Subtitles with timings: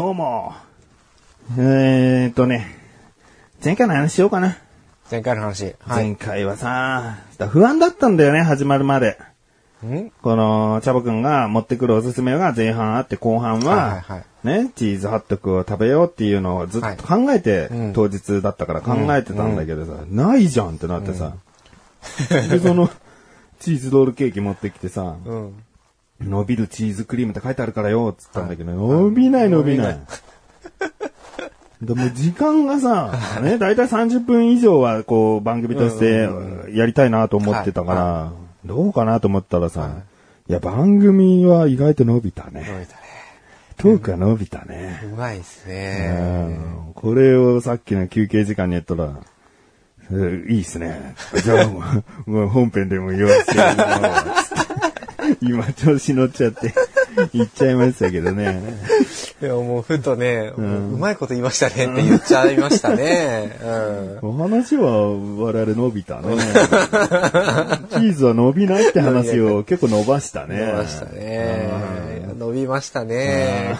[0.00, 0.54] どうも。
[1.58, 2.74] えーっとね、
[3.62, 4.56] 前回の話しようかな。
[5.10, 5.74] 前回の話。
[5.80, 6.04] はい。
[6.06, 7.18] 前回はさ、
[7.50, 9.18] 不安だったんだよね、始まるまで。
[9.84, 10.10] ん？
[10.22, 21.34] この、チャボくんが持ってくるおすすめが前半あって後半は、はいはいね、チーズハットクを食べようっていうのをずっと考えて、うん当日だったから考えてたんだけどさ、ないじゃんってなってさ、
[22.30, 22.88] で、その、
[23.58, 25.62] チーズロールケーキ持ってきてさ、うん。
[26.20, 30.00] 伸びるチーズクリームって書いてあるからよ、つったんだけど、伸びない伸びない。
[31.82, 36.28] でも時間がさ、 ね、だいたい30分以上はこう番組として
[36.74, 38.32] やりたいなと思ってたから、は
[38.66, 39.90] どうかなと思ったらさ、
[40.48, 42.66] いや番組は意外と伸びたね。
[42.68, 43.00] 伸びたね。
[43.78, 45.00] トークが伸びたね。
[45.10, 46.08] うまいですうね。
[46.10, 49.14] んこれをさっきの休憩時間にやったら、
[50.10, 51.14] えーいいっすね。
[51.42, 51.66] じゃあ、
[52.26, 53.52] 本編でも言わせて
[55.42, 56.72] 今調子乗っちゃって
[57.32, 58.60] 言っちゃいましたけどね。
[59.42, 63.58] いや、もうふとね、うまいこと言いましたねって言っちゃいましたね。
[64.22, 64.28] うん。
[64.30, 66.36] お話は我々伸びたね。
[67.90, 70.58] チーズは伸びないって話を結構伸ばしたね。
[70.58, 71.70] 伸びましたね。
[72.38, 73.76] 伸びましたね。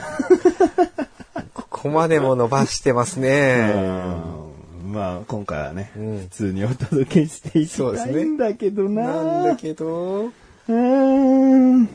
[1.55, 3.73] ここまでも伸ばしてますうね。
[3.73, 9.03] んまあ今回はね、うん普通にお届けしていきたいそうですねんだけどな。
[9.05, 10.31] なんだけど、
[10.71, 10.77] うー
[11.83, 11.89] ん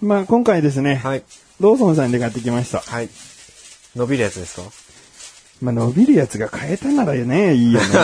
[0.00, 1.22] まあ今回ですね、はい。
[1.60, 2.80] ローソンさんで買ってきました。
[2.80, 3.08] はい。
[3.94, 4.62] 伸びるやつですか？
[5.60, 7.86] まあ伸びるやつが買えたならね、いいよね。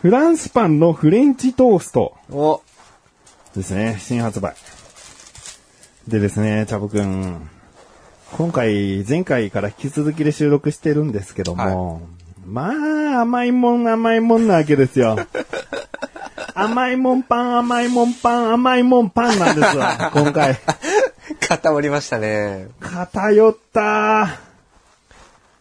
[0.00, 2.62] フランスパンのフレンチトーストお、
[3.54, 4.54] ですね、新発売。
[6.08, 7.50] でですね、チャボくん。
[8.32, 12.00] 今回、前回から引き続きで収録してるんですけども、
[12.46, 12.70] ま
[13.18, 15.18] あ、甘いもん甘いもんなわけですよ。
[16.62, 20.58] 甘いもんパン、甘いもんパン、甘いもんパンなんですわ、 今回。
[21.48, 22.68] 固まりましたね。
[22.80, 24.38] 偏った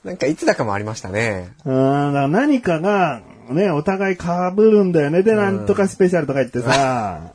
[0.03, 1.49] なんかいつだかもありましたね。
[1.65, 4.21] うん、だから何かが、ね、お互い被
[4.57, 5.23] るんだよね。
[5.23, 7.19] で、なんとかスペシャルとか言ってさ、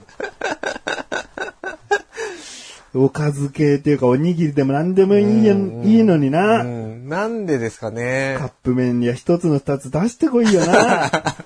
[2.95, 6.63] おかず系っていうか、おにぎりでも何でもいいよいいのにうな。
[6.63, 7.09] ん。
[7.09, 8.51] なんでですかねカッ。
[8.63, 11.11] プ麺には一つの二つ出してこいよな。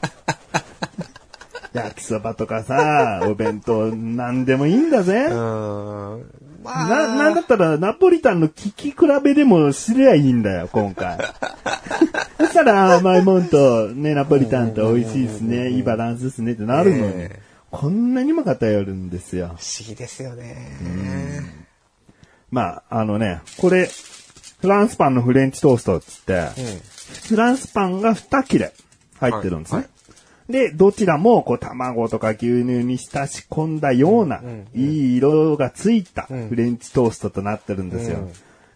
[1.72, 5.26] 焼きそばとかさ、お弁当何でもいいんだぜ。
[5.26, 6.30] うん。
[6.62, 11.18] まあ、な、なんだったらナポリタンの聞き比べでもすりゃいいんだよ、今回。
[12.38, 17.40] そしたら甘いもんとね、ナポリタンと美味しいですね、いいバランスですねってなるのにねえ、
[17.70, 19.46] こんなにも偏るんですよ。
[19.46, 21.58] 不思議ですよね。
[22.50, 23.88] まあ、あのね、これ、
[24.60, 26.48] フランスパンのフレンチトーストっつって、うん。
[27.28, 28.72] フランスパンが2切れ
[29.20, 29.78] 入ってるんですね。
[29.78, 29.88] はい
[30.48, 34.40] で、どちらも、こう、卵とか牛乳に浸し込んだような、
[34.74, 38.28] いい色がついたフレンチトーストとなってるんですよ。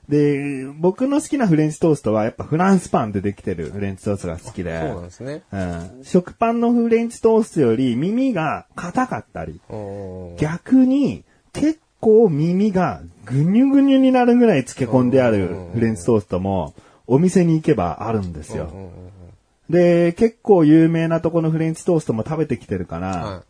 [0.09, 5.43] で、僕の好きなフレンチトーストは、やっぱフランスパンでできてるフレンチトーストが好きで、そうなんですね。
[5.53, 16.75] うん、食パンのフレンチトーストより耳が硬かったり、うん逆に結構耳がぐにゅぐにゅになるぐらい漬け込んであるフレンチトーストも
[17.07, 18.73] お店に行けばあるんですよ。
[19.73, 23.43] で、結構有名なとこのフレンチトーストも食べてきてるから、は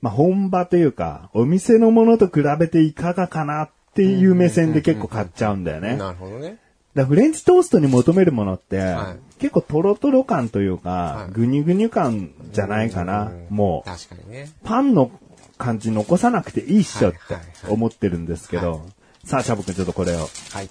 [0.00, 5.96] まあ本場というか、お店のものと比べていかがかなっていう目線で結構買っちゃうんだよね。
[5.96, 6.58] なるほどね。
[6.94, 13.90] らフレンチトーストに求めるものって、はい結構トロトロ感というか、はいぐにゅぐにゅ感じゃないかな、もう。
[13.90, 14.50] 確かにね。
[14.64, 15.10] パンの
[15.58, 18.86] 感じ残さなくていいっしょってはいはいはい思ってるんですけど、
[19.24, 20.28] さあ、シャボくんちょっとこれを。
[20.52, 20.70] はい。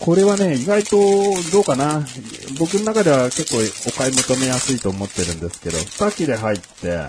[0.00, 0.96] これはね、意外と
[1.52, 2.04] どうかな。
[2.58, 3.58] 僕の中では結構
[3.88, 7.06] お買い求めやすいと思ってるんですけど、2切れ入って、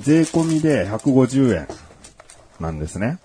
[0.00, 1.68] 税込みで150円
[2.60, 3.18] なんですね。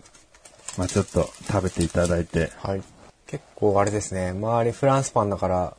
[0.77, 2.51] まあちょっと食べていただいて。
[2.63, 2.81] はい。
[3.27, 4.29] 結構あれですね。
[4.29, 5.73] 周りフランスパンだから、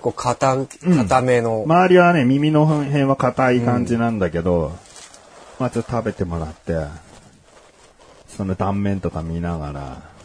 [0.00, 4.76] こう、硬、硬めの、周りはね、耳の辺は硬い感じなんだけど、
[5.58, 6.74] まあちょっと食べてもらって、
[8.28, 10.17] その断面とか見ながら、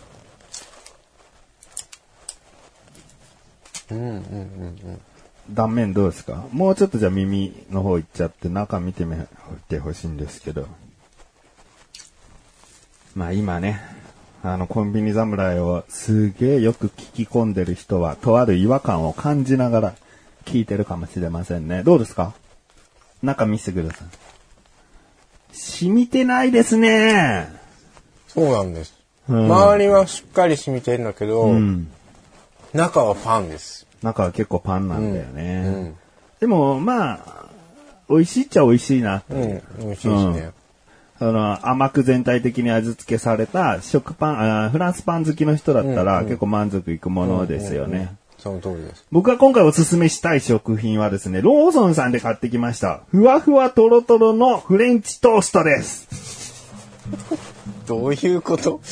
[3.93, 5.01] うんうんうんうん。
[5.49, 6.45] 断面どうですか？
[6.51, 9.15] もうちょっとじゃあ耳の方行っちゃって中見てみ
[9.67, 10.67] てほしいんですけど。
[13.15, 13.79] まあ今ね、
[14.41, 19.95] あのコンビニ侍をすげえよく聞き込んでる人は、とある違和感を感じながら
[20.45, 21.83] 聞いてるかもしれませんね。
[21.83, 22.33] どうですか？
[23.21, 24.07] 中見せてください。
[25.55, 27.49] 染みてないですね。
[28.27, 28.95] そうなんです。
[29.29, 31.87] うん周りはしっかり染みてるんだけど、うん。
[32.73, 33.82] 中はパンです。
[34.03, 35.63] 中は結構パンなんだよね。
[35.65, 35.95] うん
[36.39, 37.45] でも、まあ、
[38.09, 39.23] 美味しいっちゃ美味しいな。
[39.29, 40.51] うん、美味しいですね。
[41.19, 48.13] あの、甘く全体的に味付けされた食パン、あフランスパン好きの人だったら結構満足いくものですよね。
[48.39, 49.05] その通りです。
[49.09, 53.03] 僕が今回おすすめしたい食品はですね、ローソンさんで買ってきました。
[53.09, 56.67] ふわふわとろとろのフレンチトーストです。
[57.87, 58.81] どういうこと？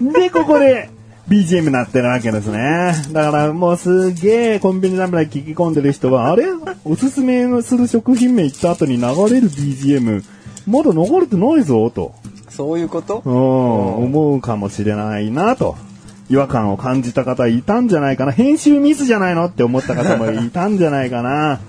[0.00, 0.90] で、ここで
[1.28, 2.94] BGM なってるわけですね。
[3.12, 6.44] だからもうすげえコンビニ侍聞き込んでる人は、あれ？
[6.84, 10.24] おすすめする食品名言った後に流れる BGM、
[10.68, 12.14] まだ流れてないぞ、と。
[12.48, 13.22] そういうこと？
[13.24, 15.76] うん、思うかもしれないなと。
[16.28, 18.32] 違和感を感じた方いたんじゃないかな。
[18.32, 21.60] 編集ミスじゃないのって思った方もいたんじゃないかな。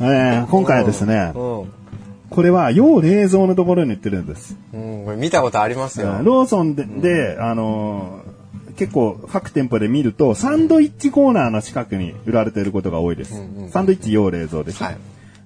[0.00, 1.72] えー今回はですね、うん。
[2.30, 4.56] これは要冷蔵のところに売ってるんです。
[4.74, 6.20] うん、これ見たことありますよ。
[6.22, 8.37] ローソンで、であのー
[8.78, 13.34] 結構各店舗で見ると、サンドイッチコーナーの近くに売られていることが多いです。
[13.70, 14.82] サンドイッチ要冷蔵です。
[14.82, 14.96] はい。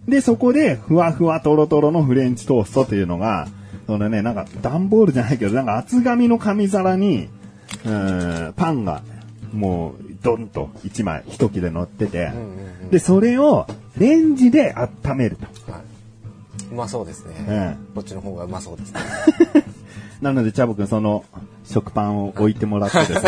[0.06, 3.49] で、そこで、ふわふわとろとろのフレンチトーストというのが、
[3.87, 7.29] そのね、なんか、段ボールじゃないけど、なんか厚紙の紙皿に、
[7.84, 9.02] うーんパンが、
[9.55, 12.32] もう、ドンと一枚、一切れ乗ってて、
[12.90, 15.73] で、それを、レンジで温めると。
[15.73, 15.82] はい。
[16.73, 17.34] うまそうですね。
[17.49, 19.00] えこっちの方がうまそうですね。
[20.23, 21.25] なので、チャボくん、その、
[21.69, 23.23] 食パンを置いてもらってですね、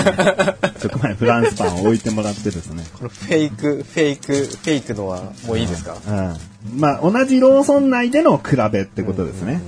[0.81, 5.96] 食パン、フランスパンを置いてもらってですね、このフェイク、フェイク、フェイクのはもういいですか？
[6.06, 6.81] うん。
[6.81, 9.61] まあ、同じローソン内での比べってことですね。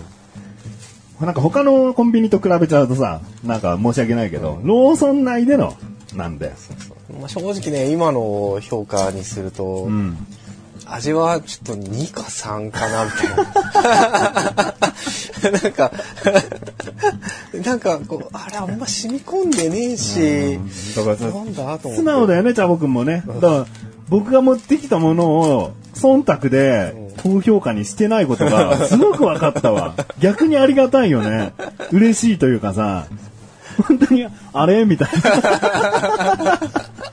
[1.21, 5.75] なんか他のコンビニと比べちゃうとさ、なんか申し訳ないけど、ローソン内での、
[6.15, 6.53] なんで。
[7.19, 10.17] まあ、正直ね、今の評価にすると、うん。
[10.89, 14.75] 味はちょっと2か3かな、みたいな。
[15.63, 15.91] なんか、
[17.65, 20.59] なんかこう、あれあんま染み込んでねえし、
[20.97, 21.97] なんだと思って。
[21.97, 23.23] 素直だよね、チャボくんもね。
[23.27, 23.67] だから、
[24.09, 29.95] 僕が持ってきたものを、忖度で高評価にしてないことが、すごく分かったわ。
[30.21, 31.53] 逆にありがたいよね。
[31.91, 33.07] 嬉しいというかさ、
[33.89, 34.85] 本当に、あれ？
[34.85, 36.61] みたいな。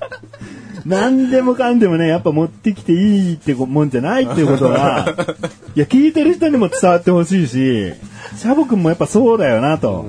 [0.85, 5.15] 何でもかんでもね、やっぱ持ってきていいってもんじゃないっていうことが、
[5.75, 7.93] いや、聞いてる人にも伝わってほしいし、
[8.37, 10.05] シャボくんもやっぱそうだよなと。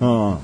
[0.00, 0.38] うん。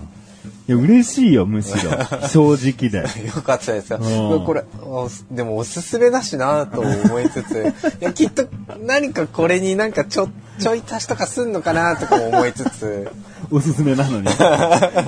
[0.68, 1.92] いや、嬉しいよ、むしろ。
[2.26, 2.98] 正直で。
[3.24, 4.00] よかったですよ。
[4.00, 8.48] うんこれ、おでもおすすめだしなと思いつつ、 いや、きっと
[8.84, 10.28] 何かこれになんかちょ、
[10.58, 13.08] ちょい足しとかすんのかなとかも思いつつ、
[13.50, 14.28] おすすめなのに。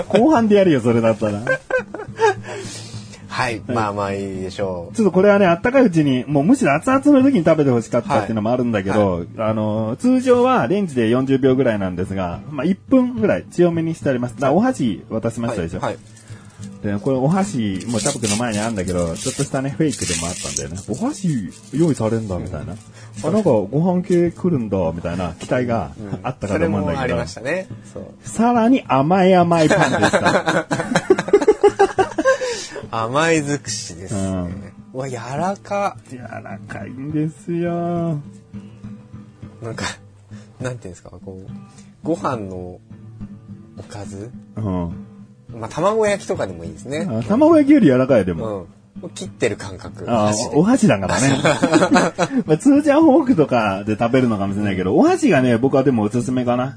[0.09, 1.43] 後半でやるよ、それだったら。
[3.39, 14.35] はい、まあまあいいでしょちょっとこれはね、あったかいうちに、もうむしろ熱々の時に食べてほしかったっていうのもあるんだけど、あの、通常はレンジで40秒ぐらいなんですが、まあ1分ぐらい強めにしてあります。
[14.35, 15.41] だからお箸渡しう。
[15.41, 15.81] ましたでしょ。
[15.81, 15.99] はい。
[16.83, 20.79] で、これお箸、もうチャプクの前にあるんだけど、ちょっとしたね、フェイクでもあったんだよね。
[20.89, 22.75] お箸用意されんだ、みたいな。
[23.25, 27.27] あ、なんかご飯系来るんだ、みたいな期待があったかと思うんだけどもありま。
[27.27, 27.69] したね。
[28.25, 30.67] さらに甘い甘いパンでした。
[32.91, 34.73] 甘い尽くしですね。
[34.95, 35.97] ううわ、柔らか。
[36.11, 38.21] 柔らかいんですよ。
[39.63, 39.85] なんか、
[40.61, 41.51] なんていうんですか、こう、
[42.03, 42.81] ご飯の
[43.77, 44.31] おかず？
[44.57, 44.93] うん。
[45.53, 47.07] まあ、卵焼きとかでもいいですね。
[47.11, 48.67] あ卵焼きより柔らかいでも。
[49.03, 49.11] うん。
[49.15, 50.05] 切ってる感覚。
[50.55, 51.39] お箸だからね。
[52.47, 56.77] まあ、通常はフォークとかで食べるのかもしれないけど、お箸がね、僕はでもおすすめかな。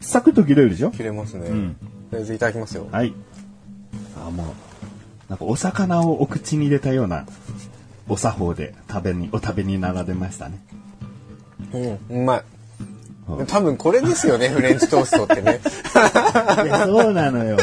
[0.00, 0.90] サクッと切れるでしょ？
[0.92, 1.48] 切れますね。
[1.48, 1.74] ん
[2.10, 2.86] とりあえずいただきますよ。
[2.92, 3.12] はい。
[4.24, 4.46] あ、もう、
[5.28, 7.26] なんかお魚をお口に入れたような
[8.08, 10.58] お作法で食べに、お食べになられましたね。
[11.72, 12.42] うん、うまい。
[13.48, 15.60] 多分これですよね、 フレンチトーストってね。
[16.64, 17.56] いや、そうなのよ。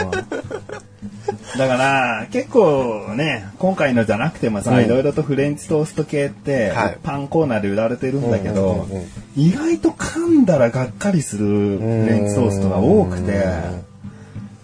[1.57, 13.43] だから、結構ね、今回のじゃなくてもさ、うんいろいろとフレンチトースト系って、はいパンコーナーで売られてるんだけど、うんうんうんうん意外と噛んだらがっかりするフレンチトーストが多くて、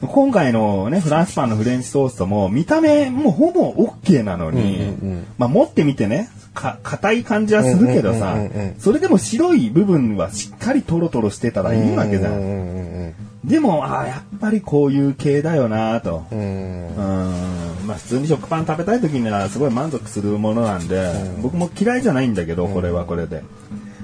[0.02, 12.30] 今回のね、フランスパンのフレンチトーストも、見た目もうほぼ OK なのに、うんうんうんまあ持ってみてね、か、硬い感じはするけどさうんうんうんうん、それでも白い部分はしっかりトロトロしてたらいいわけじゃ。
[12.30, 16.26] うんんうんでも、ああ、やっぱりこういう系だよなと。
[16.30, 16.88] うんうん。
[16.88, 17.88] うん。
[17.88, 23.44] まあ普通に食パン食べたい時にはすごい満足するものなんで、僕も嫌いじゃないんだけど、これはこれで。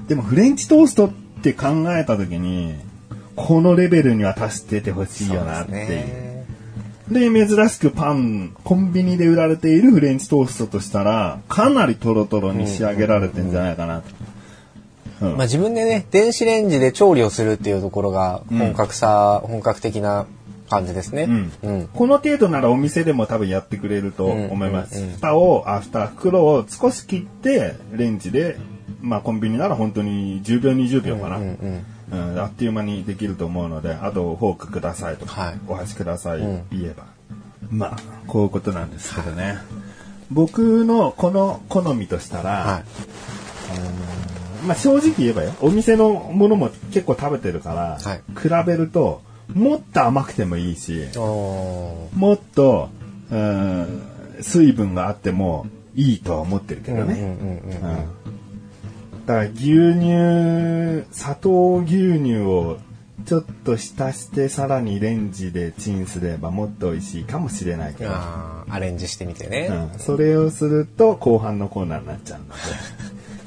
[0.08, 1.12] でもフレンチトーストっ
[1.44, 2.76] て考えた時に、
[3.36, 6.36] このレベルには達しててほしいよなっていう。
[7.12, 15.26] で珍しくパン、コンビニで売られているフレンチトーストとしたら、かなりトロトロに仕上げられてんじゃないかなと。
[15.26, 20.26] まあ自分でね、電子レンジで調理をするっていうところが本格さ、本格的な
[20.70, 21.24] 感じですね。
[21.24, 21.88] うんうん。
[21.88, 24.98] この程度ならお店でも多分やってくれると思います。
[24.98, 28.58] うんうんうん蓋を、あ、蓋、袋を少し切って、レンジで、
[29.02, 31.38] まあコンビニなら本当に10秒、20秒かな。
[31.38, 35.60] うんうんうんあっという間にできると思うので、あとフォークくださいとか、はい。
[35.68, 36.64] お箸ください、うん。
[36.72, 37.06] 言えば。
[37.70, 37.98] まあ、
[38.28, 39.58] こういうことなんですけどね。
[40.32, 44.66] 僕のこの好みとしたら、はい。
[44.66, 48.22] まあ正直言えばよ、お店のものも結構食べてるから、はい。
[48.40, 49.22] 比べると、
[49.54, 52.90] もっと甘くてもいいし、もっと、
[53.32, 54.02] うん、
[54.42, 57.14] 水分があってもいいとは思ってるけどね。
[57.14, 57.90] うんうんうんうん。
[57.90, 58.35] うん
[59.26, 62.78] だから牛乳、砂糖牛乳を
[63.26, 69.90] ちょっと浸してさらにレンジでチンすればもっと美味しいかもしれないけど、あーアレンジしてみてね。
[69.94, 72.54] うん、それをすると後半のコーナーになっちゃうので、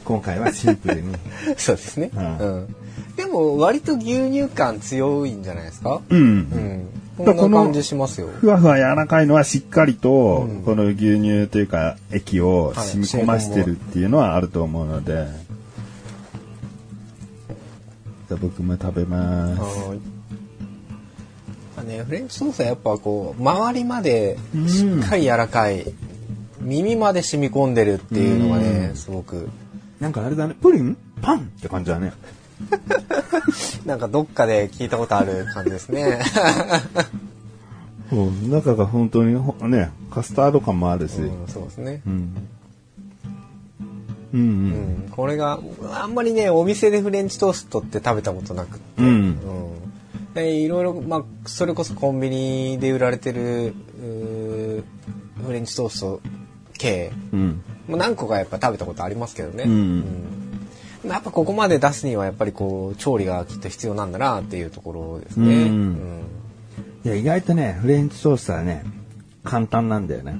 [0.04, 1.14] 今回はシンプルに。
[1.56, 2.10] そうですね。
[2.14, 2.74] うんうん。
[3.16, 6.00] でも割と牛乳感強いんじゃないですか？
[6.08, 6.86] うんうん。
[7.18, 8.28] このんな感じしますよ。
[8.40, 15.26] ふわふわ柔らかいのはしっかりと、うんこの牛乳というか液を染み込ましてるっていうのはあると思うので、
[18.28, 19.60] じゃあ僕も食べます。
[19.60, 20.00] はーい
[21.78, 25.84] あね、フレンチトーストはやっぱこう周りまでしっかり柔らかい、
[26.60, 29.48] 耳まで染み込んでるっていうのがね、うんすごく
[30.00, 30.96] なんかあれだね、プリン？
[31.22, 32.12] パンって感じだね。
[33.86, 36.20] なんかどっかで聞いたことある感じですね。
[38.10, 41.18] うん中が本当にほね、カスタード感もあるし。
[41.18, 42.02] うん、そうですね。
[42.06, 42.48] うん。
[44.32, 44.42] うんう。
[44.42, 45.60] うんん、これが
[45.92, 49.78] あんまりねお店でフレンチトーストって食べたことなくって、うんうん
[50.34, 56.20] でいろいろ、まあ、それこそコンビニで売られてるフレンチトースト
[56.74, 57.62] 系うん。
[57.88, 60.38] もう何個かやっぱ食べたことありますけどね、うんうん
[61.04, 65.46] やっぱここまで出すにはやっぱりこう調理がきっと必要なんだなっていうところですね。
[65.54, 66.22] うん
[67.04, 68.84] いや、意外とね、フレンチトーストはね、
[69.44, 70.38] 簡単なんだよね。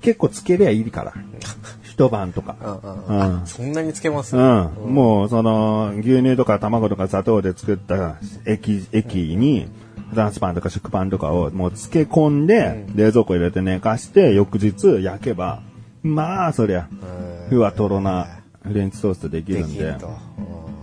[0.00, 1.14] 結構つけりゃいいから。
[1.96, 2.56] 一晩とか。
[2.60, 4.70] うんうんうんあそんなにつけます、うん。
[4.86, 9.68] もう、その、牛乳とか卵とか砂糖で作った液、液に、
[10.10, 15.62] フランスパンとか食パンとかをもう漬け込んで、冷蔵庫入れて寝かして、翌日焼けば、
[16.02, 19.96] まあ、そりゃ、うんふわとろなフレンチトーストできでるんで。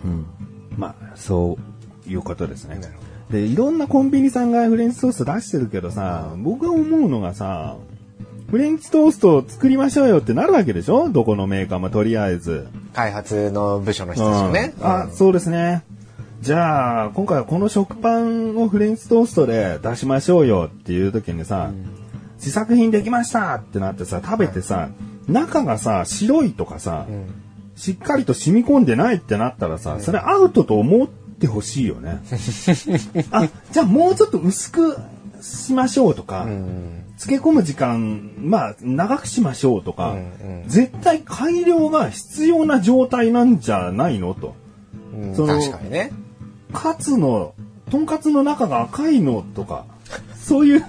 [0.05, 0.25] うん。
[0.77, 1.57] まあ、そ
[2.07, 2.79] ういうことですね。
[3.29, 7.75] で、いろんなコンビニさんがフレンチトースト出してるけどさ、僕が思うのがさ、
[8.53, 11.09] フレンチトーストを作りましょうよってなるわけでしょ？
[11.09, 12.67] どこのメーカーもとりあえず。
[12.93, 14.75] 開発の部署の人たちもね。
[14.77, 15.83] うんあ、そうですね。
[16.41, 21.71] じゃあ、今回はこの食パンをフレンチトーストで出しましょうよっていう時にさ、
[22.37, 24.89] 試作品できましたってなってさ、食べてさ、
[25.27, 27.33] 中がさ、白いとかさ、うん
[27.75, 32.19] しっかりと染み込んでないってなったらさ、それアウトと思ってほしいよね。
[33.31, 34.97] あ、じゃあもうちょっと薄く
[35.41, 44.33] しましょうとか、うん漬け込む時間、まあ、長くしましょうとか、うんうん絶対改良が必要な状態なんじゃないの？
[44.33, 44.55] と。
[45.13, 46.11] うんその確かにね。
[46.71, 47.53] カツの、
[47.91, 49.85] とんかつの中が赤いのとか、
[50.37, 50.85] そういう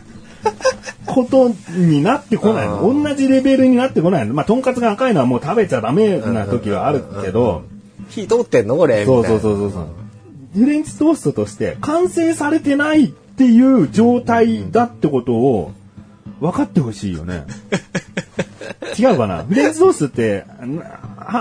[1.07, 2.81] ことになってこないの？
[2.89, 4.33] うん同じレベルになってこないの？
[4.33, 7.65] まあ、とんかつが赤いのはもう食べちゃダメな時はあるけど、
[8.09, 8.77] 火通ってんの？
[8.77, 9.89] これみたいそうなそうそうそうそう。
[10.55, 15.73] フレンチトーストとして完成されてないっていう状態だってことを
[16.45, 17.45] 分かってほしいよね。
[18.99, 19.45] 違うかな？
[19.45, 20.45] フレンチトーストって、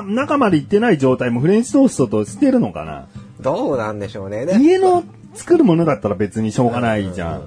[0.07, 3.07] 中まで行ってない状態もフレンチトーストとしてるのかな？
[3.41, 4.45] どうなんでしょうね。
[4.45, 7.41] で家の作るものだったら別にしょうがないじゃん。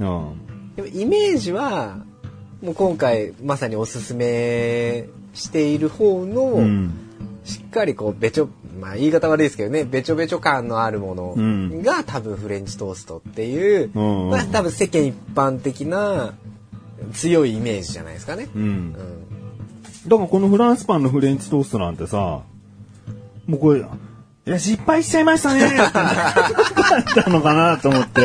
[0.00, 0.74] うん。
[0.74, 1.98] でもイメージは、
[2.60, 6.92] もう今回まさにおすすめしている方の、うん。
[7.44, 8.48] しっかりこうべちょ、
[8.80, 16.34] まあ言い方悪いですけどね、べちょべちょ感のあるものうんが多分フレンチトーストっていう、うんまあ多分世間一般的な
[17.12, 18.48] 強いイメージじゃないですかね。
[18.54, 18.62] うん。
[18.62, 18.92] うん。
[20.06, 22.42] だからこのフランスパンのフレンチトーストなんてさ、
[23.46, 23.84] もうこれ、い
[24.44, 28.22] や、失敗しちゃいましたねってなったのかなと思って、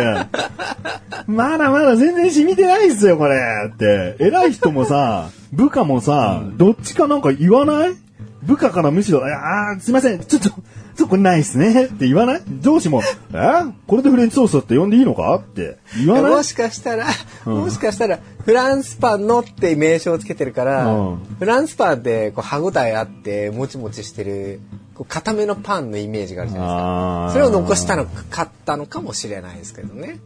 [1.25, 3.39] まだまだ全然染みてないっすよ、これ
[3.73, 4.17] って。
[4.19, 7.95] 偉い人もさ、部下もさ、どっちかなんか言わない？
[8.43, 10.63] 部下からむしろ、いやあーすいません、ちょっと、ちょっ
[10.97, 11.85] とこれないっすね。
[11.85, 12.41] って言わない？
[12.59, 13.01] 上司も、
[13.33, 13.71] え？
[13.87, 15.35] これでフレンチトーストって呼んでいいのか？
[15.35, 16.31] って言わない？
[16.31, 17.05] もしかしたら、
[17.45, 24.59] もしかしたら、フランスパンのって名称をつけてるから、うんフランスパンってこう歯ごたえあって、もちもちしてる、
[24.93, 27.29] ここう固めのパンのイメージがあるじゃないですか。
[27.33, 30.19] それを残したのかったのかもしれないですけどね。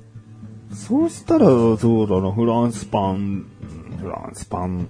[0.73, 3.45] そうしたら、そうだな、フランスパン、
[3.99, 4.89] フランスパン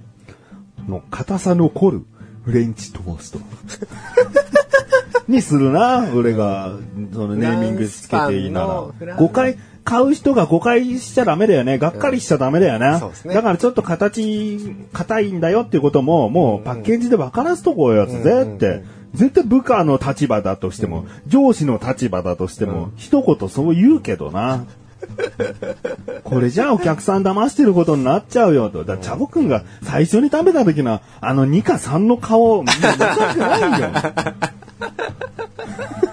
[0.87, 2.05] の硬さ残る
[2.43, 3.39] フレンチトースト。
[5.27, 6.77] にするな、俺が、
[7.13, 9.15] そのネーミングつけていいならフラ
[9.85, 11.77] 買う人が誤解しちゃダメだよね。
[11.77, 12.99] がっかりしちゃダメだよね。
[12.99, 18.83] そうですねだからちょっと形、硬いんだよっていうことも、もうパッケージで分からすとこうやつぜって。
[19.13, 24.65] 絶対部下の立場だとしても、上司の立場だとしても、一言そう言うけどな。
[26.23, 28.83] これじゃあお客さん騙してることになっちゃうよと。
[28.83, 32.99] だチャボくんが最初に食べた時のあの2か3の顔、見たく
[33.37, 33.89] ないよ。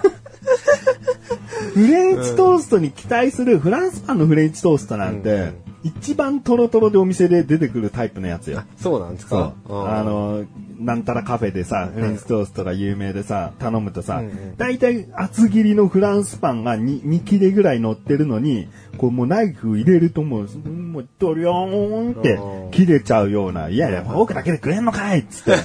[1.73, 5.53] フレンチトーストに期待するフランスパンのフレンチトーストなんて、
[5.83, 8.63] 一番トロトロでお店で出てくるタイプのやつよ。
[8.77, 9.73] そうなんですそかう。
[9.85, 10.45] あ、の、
[10.79, 14.21] なんたらカフェでさ、フレンチトーストが有名でさ、頼むとさ
[14.57, 22.39] 大体厚切りのフランスパンが 2, 2切れぐらい乗ってるのに、こうもうナイフ入れるともう、もうドリョーンって
[22.71, 25.57] 切れちゃうような、いやいや、フォークだけで食えんのかいっつって。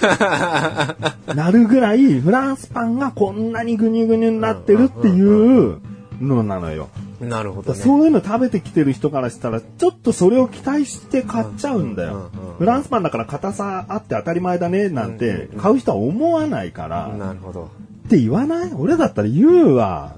[1.34, 5.78] なるぐらい、フランスパンがこんなにぐにゅぐにゅになってるっていう
[6.20, 6.88] のなのよ。
[7.20, 7.78] なるほどね。
[7.78, 12.56] そういうの食べてきてる人からしたら、ちょっとそれを期待して買っちゃうんだようんうんうん。
[12.58, 17.70] フランスパンだから硬さあって当たり前だねなんて買う人は思わないから、なるほど。
[18.06, 18.72] って言わない？
[18.74, 20.16] 俺だったら言うわ。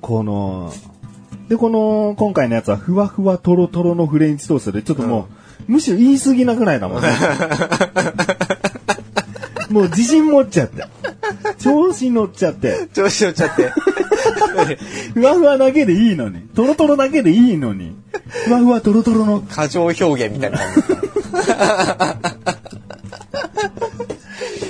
[0.00, 0.72] この、
[1.48, 5.28] で、この、今回のやつはふわふわとろとろのフレンチトーストで、ちょっとも
[5.68, 7.08] う、むしろ言い過ぎなぐらいだもんね。
[9.70, 10.84] もう自信持っちゃって。
[11.58, 12.88] 調子乗っちゃって。
[12.92, 13.72] 調子乗っちゃって。
[15.14, 16.42] ふわふわだけでいいのに。
[16.54, 17.96] とろとろだけでいいのに。
[18.46, 19.40] ふわふわとろとろの。
[19.40, 20.58] 過剰表現みたいな。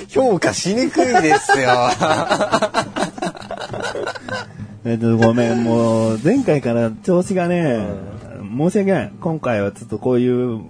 [0.09, 1.69] 評価しにくいですよ。
[4.85, 7.85] えっと、ごめん、もう、前回から調子がね、
[8.57, 9.11] 申し訳ない。
[9.19, 10.61] 今回はちょっとこういう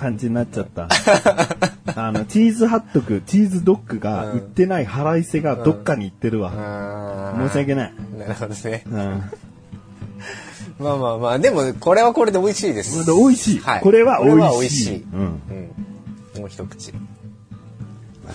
[0.00, 0.88] 感じになっちゃった。
[1.96, 6.52] あの、チーズハットク、チーズドッグが売ってない腹いせがどっかに行ってるわ。
[7.48, 7.92] 申し訳ない。
[8.18, 8.84] なるほどですね。
[8.90, 9.22] うん。
[10.78, 13.04] まあまあまあ、でもこれはこれで美味しいです。
[13.12, 13.58] 美味しい。
[13.60, 14.84] はいこれは美味しい。
[14.84, 15.20] しいうん。
[16.34, 16.40] うん。
[16.40, 16.92] もう一口。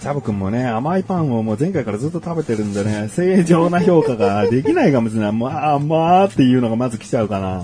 [0.01, 5.31] チャボくんもね、甘いパンをもう前回からずっと食べてるんでね、正常な評価ができないかもしれない。
[5.31, 7.63] もう、あーまあっていうのがまず来ちゃうかな。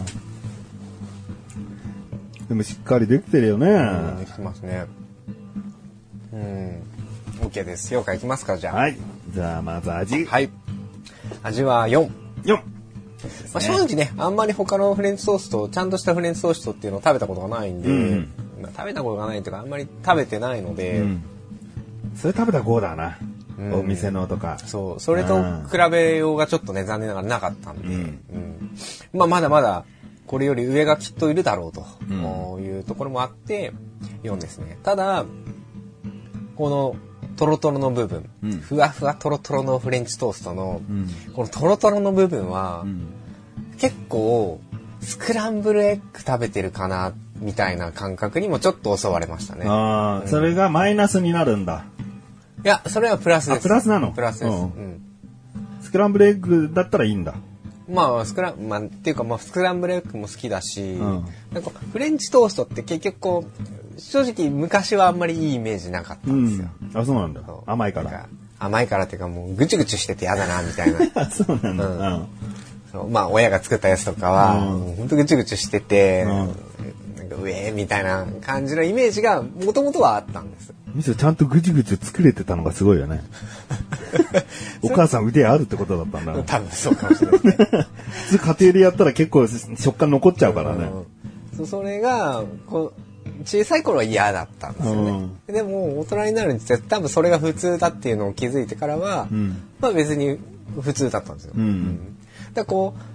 [2.52, 3.66] でもしっかりできてるよね。
[4.20, 4.86] できてますね。
[6.34, 6.84] うん。
[7.48, 7.96] OK です。
[7.96, 8.76] 評価いきますか、じゃあ。
[8.76, 8.98] はい。
[9.30, 10.26] じゃあ、まず味。
[10.26, 10.50] はい。
[11.44, 12.10] 味は4。
[12.44, 12.56] 4。
[12.56, 12.62] ま
[13.54, 18.28] あ、正直ね、あんまり他のフレンチトースト、ちゃんとしたフレンチトーストっていうのを食べたことがないんで、うん
[18.62, 21.24] まあ食べたことがないというか、あんまり食べてないので、うん。
[22.18, 23.18] それ食べたら5だな。
[23.60, 24.58] うんお店のとか。
[24.60, 28.78] そう、それと比べようがちょっとね、残念ながらなかったんで、うんうん
[29.14, 29.86] まあ、まだまだ、
[30.32, 32.14] これより上がきっといるだろうとう
[32.62, 33.74] んいうところもあって、
[34.24, 34.80] 4ですね。
[34.82, 35.26] ただ、
[36.56, 36.96] この、
[37.36, 41.10] トロトロの部分、うんふわふわトロトロのフレンチトーストの、うん。
[41.34, 43.10] このトロトロの部分は、うん。
[43.78, 44.62] 結構、
[45.02, 49.66] スクランブルエッグ食べてるかな、みたいな感覚にもちょっと襲われましたね。
[49.68, 51.84] ああ、それがマイナスになるんだ。
[52.64, 53.58] いや、それはプラスです。
[53.60, 54.12] あプラスなの？
[54.14, 54.50] プラスです。
[54.50, 55.02] うんうん
[55.82, 57.34] スクランブルエッグだったらいいんだ。
[57.92, 61.00] まあ、スクラン、まあ、っていうか、まあ、スクランブルエッグも好きだし、ん
[61.52, 63.46] なんか、フレンチトーストって結局こ
[63.98, 66.70] う、正直昔はあんまりいいイメージなかったうんですよ。
[66.94, 66.98] ん。
[66.98, 67.42] あ、そうなんだ。
[67.66, 68.02] 甘いか。
[68.04, 68.28] ら
[68.60, 71.00] 甘いからっていうか、もう、ぐちゅぐちゅしてて嫌だな、みたいな。
[71.16, 71.86] あ、 そうなんだ。
[71.86, 72.28] うん
[73.10, 80.74] まあ、親が作ったやつとかは、うんもうほんとぐちゅぐちゅしてて、うんなんか、うえーみたいな感じのイメージが、もともとはあったんです。
[80.94, 83.24] むしろちゃんとぐちぐち作れてたのがすごいよね。
[84.82, 86.44] お母さん腕あるってことだったんだ。
[86.44, 87.42] 多分そうかもしれない。
[87.44, 87.88] ね。
[88.30, 90.90] 普通家庭でやったら結構食感残っちゃうからね。
[91.54, 91.58] うん。
[91.58, 99.58] そうそれがこう小さい頃は嫌だったんですよね、でも大人になるにつれて多分それが普通だっていうのを気づいてからは、うん。
[99.80, 100.38] まあ別に
[100.80, 102.18] 普通だったんですよ、うん
[102.54, 103.12] だこう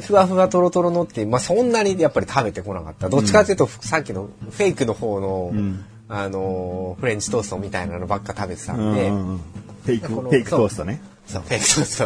[0.00, 3.08] ふわふわとろとろのって、まあ、そんなにやっぱり食べてこなかった。
[3.08, 9.40] どっちかっていうと、さっきのフェイクの方の、んあのフレンチトーストみたいなのばっか食べてたうんんで、うんうん
[9.88, 11.00] フェイク、このフェイクトーストね。
[11.26, 11.98] そう、フェイクトース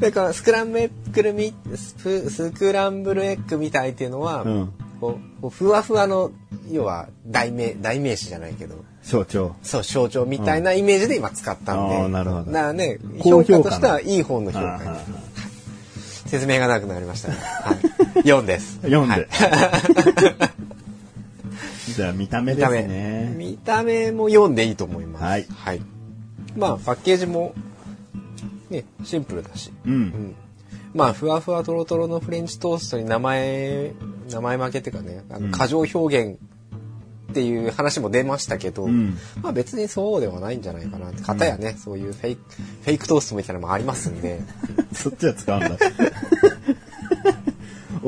[0.00, 6.32] だから、スクランブルエッグみ、スクランブルエッグみたいっていうのは、うんこうこうふわふわの、
[6.72, 9.54] 要は、代名、代名詞じゃないけど、象徴。
[9.62, 11.96] そう、象徴みたいなイメージで今使ったんで。
[11.96, 14.84] あーなるほどだからね、高評価としてはいい方の評価で
[16.02, 16.28] す。
[16.28, 17.36] 説明がなくなりましたね。
[17.36, 17.76] はい。
[18.24, 18.80] 4です。
[18.82, 19.28] 4はい
[21.98, 22.02] で。
[22.02, 22.70] じゃあ見た目です。
[22.70, 23.34] ね。
[23.36, 25.24] 見た目も4でいいと思います。
[25.24, 25.82] はいはい。
[26.56, 27.54] まあ、パッケージも
[28.70, 29.72] ね、シンプルだし。
[29.84, 29.92] うん。
[29.92, 30.36] うん。
[30.94, 33.92] まあ、ふわふわとろとろのフレンチトーストに名前、
[34.30, 36.38] 名前負けっていうかね、あの過剰表現
[37.30, 41.22] っていう話も出ましたけど、うんまあ別にそうではないんじゃないかなって。
[41.22, 44.40] 方やね、そういうフェイク、フェイクトーストみたいなのもありますんで、
[44.92, 45.70] そっちは使うんだ。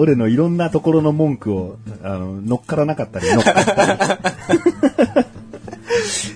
[0.00, 4.60] 俺のいろんなところの文句を、あの、乗っからなかったり、乗っかったり。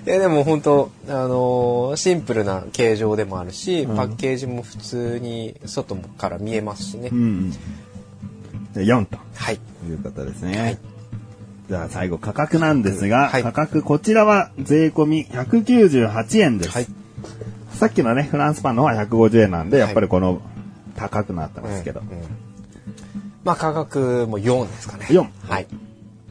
[0.06, 7.08] いやでも本当あのーシンプルな形状でもあるし、パッケージも普通に外から見えますしね。
[7.10, 7.50] うんうん。
[8.74, 9.58] で4とはい。
[9.88, 10.60] いうことですね。
[10.60, 10.78] はい
[11.70, 16.70] じゃあ最後価格なんですが、はい価格こちらは税込み198円です。
[16.70, 16.86] はい。
[17.72, 20.42] さっきのね、フランスパンの方は150円なんで、やっぱりこの
[20.96, 22.00] 高くなってますけど。
[22.00, 22.43] うんうん
[23.44, 25.06] まあ価格も4ですかね。
[25.10, 25.66] 4はい。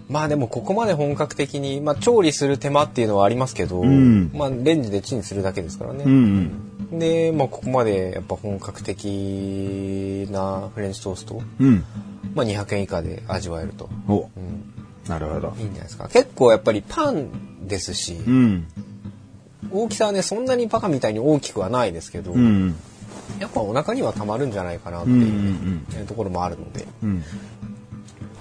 [0.10, 6.04] まあでもここまで本格的に、まあ調理する手間っていうのはありますけど、んまあレンジでチンするだけですからね。
[6.06, 6.52] うん
[6.92, 7.00] うん。
[7.00, 11.84] で、まあここまでやっぱ本格的なフレンチトースト、うん。
[12.36, 13.90] まあ200円以下で味わえると。
[14.08, 14.74] お、うん。
[15.08, 15.62] なるほどい。
[15.62, 16.08] いんじゃないですか。
[16.10, 18.68] 結構やっぱりパンですし、うん。
[19.72, 22.76] 大きさはね、そんなにバカみたいに大きくはないですけど、うん。
[23.40, 25.86] やっぱお腹にはたまるんじゃないかなってうん。
[25.92, 27.24] ういう、ところもあるので、うん。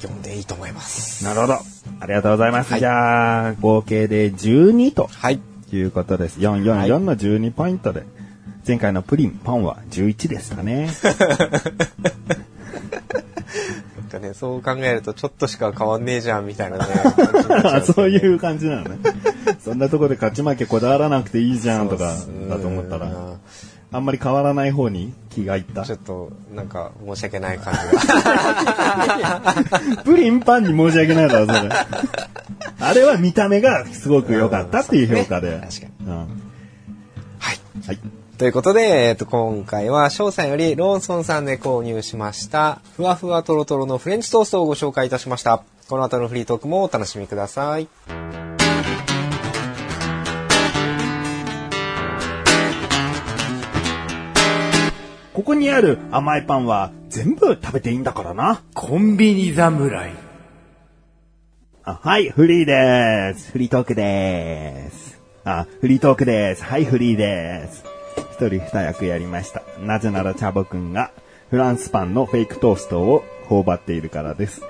[0.00, 1.24] 読んでいいと思います。
[1.24, 1.54] なるほど。
[1.54, 2.72] ありがとうございます。
[2.72, 5.40] はいじゃあ、合計で12とはい。
[5.72, 6.38] いうことです。
[6.40, 8.04] 444の12ポイントで。
[8.66, 10.88] 前回のプリン、パンは11でしたね。
[14.12, 16.84] かね、そう考えるとちょっとしか変わんねえじゃんみたいなね。
[17.48, 18.98] な そういう感じなのね。
[19.64, 22.14] そんなとこで勝ち負けこだわらなくていいじゃんとか
[22.48, 23.12] だと思ったらうん、
[23.92, 25.96] あんまり変わらない方に気がいったちょ。
[25.96, 29.54] っと、なんか、申し訳ない感じが。
[30.04, 31.68] プリンパンに申し訳ないだろ、それ。
[32.80, 35.48] あれは見た目がすごく良かったっていう評価で。
[35.48, 36.16] うんね確うん
[37.38, 37.58] はい。
[37.86, 37.98] はい。
[38.38, 45.62] ということで、えっと、今回は翔さんよりローソンさんで購入しました、ふわふわとろとろのフレンチトーストをご紹介いたしました。
[45.88, 48.41] この後のフリートークもお楽しみください。
[55.32, 58.62] ここにある甘いパンは全部食べていいんだからな。
[58.74, 60.12] コンビニ侍。
[61.84, 63.50] あはい、フリーです。
[63.50, 65.18] フリートークです。
[65.44, 66.62] あ、フリートークです。
[66.62, 67.82] はい、フリーです。
[68.32, 69.62] 一人二役やりました。
[69.80, 71.12] なぜならチャボくんが
[71.48, 74.60] フランスパンのフェイクトーストを頬張っているからです。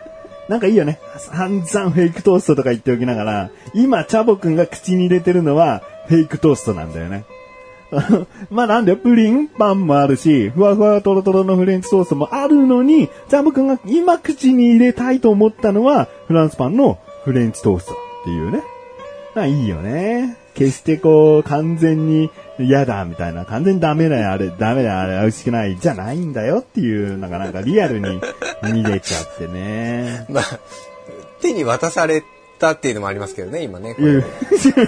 [0.49, 1.01] なんかいいよね。
[1.19, 7.25] 散々フェイクトーストとか言っておきながら、今チャボくんが口に入れてるのはフェイクトーストなんだよね。
[8.51, 18.63] まあなんでプリン、パンもあるし、ふわふわトロトロのフレンチトーストもあるのに、ジャム君が今口に入れたいと思ったのは、フランスパンのフレンチトーストっていうね。
[19.35, 20.37] まあいいよね。
[20.55, 28.21] 決してこう、完全に嫌だみたいな、完全にダメだよ、あれ、ダメだよ、あれ、美味しくない、じゃないんだよっていうのがなんかリアルに
[28.63, 30.27] 見れちゃってね。
[30.31, 30.45] まあ、
[31.41, 32.23] 手に渡され
[32.63, 33.95] たっていうのもありますけどね、今ね。
[33.95, 34.23] こいやれい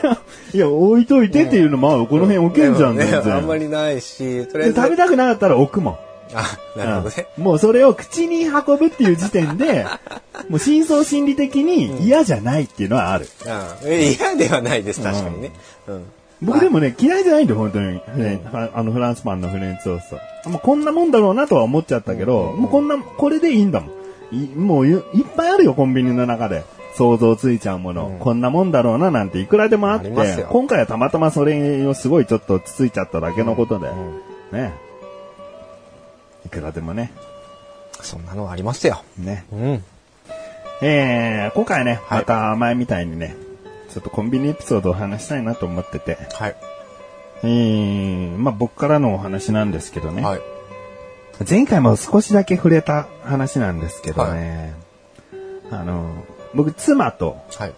[0.03, 0.19] や、
[0.55, 3.35] いや、置いといてっていうのも、この辺置けんじゃん、ね全然。
[3.35, 4.75] あんまりないし、とりあえず。
[4.75, 5.99] で食べたくなかったら置くもん。
[6.35, 7.27] あ、なるほどね。
[7.37, 9.87] うんもうそれを口に運ぶっていう時点で、
[10.49, 13.27] もう深層心理的に嫌じゃないっていうのはある。
[13.83, 15.51] うんえ嫌ではないです、確かにね。
[15.89, 16.05] うん。
[16.43, 18.01] 僕でもね、嫌いじゃないんだよ、本当に。
[18.17, 20.11] ねあのフランスパンのフレンチトース
[20.45, 20.51] ト。
[20.51, 23.91] もうこんなもんだろうなとは思っちゃったけど、もうこんな、これでいいんだもん。
[24.35, 25.01] いもういいっ
[25.37, 26.65] ぱいあるよ、コンビニの中で。
[26.97, 33.89] 想像ついちゃうもの、こんなもんだろうななんていくらでもあって今回はたまたまそれをすごいちょっとつついちゃっただけのことで、
[34.53, 34.73] ね。
[36.47, 37.13] いくらでもね、
[38.01, 39.03] そんなのありますよ。
[39.19, 39.45] ね。
[39.53, 39.85] うん。
[40.83, 43.37] えー、今回ね、はいまた前みたいにね、
[43.91, 46.57] ちょっとコンビニエピソードを話したいなと思ってて、はい。
[47.43, 50.41] えー、まあ僕からのお話なんですけどね、はい。
[51.49, 54.75] 前回も少しだけ触れた話なんですけどね、
[55.71, 57.73] あの、僕妻と、はい。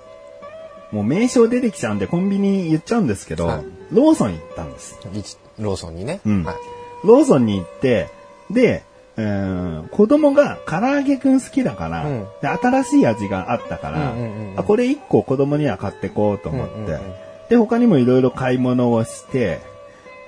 [0.92, 4.98] もう名称出てきちゃうんでコンビニ言っちゃうんですけど、はいローソン行ったんです。
[5.12, 6.20] 一ローソンにね。
[6.26, 6.56] うんはい。
[7.04, 8.08] ローソンに行って、
[8.50, 8.82] で、
[9.16, 17.00] えー子供が唐揚げくん好きだから、うんで新しい味があったから、うんうんうんうんあこれ一個子供には買ってこうと思って、うんうんうん
[17.48, 19.60] で、他にもいろいろ買い物をして、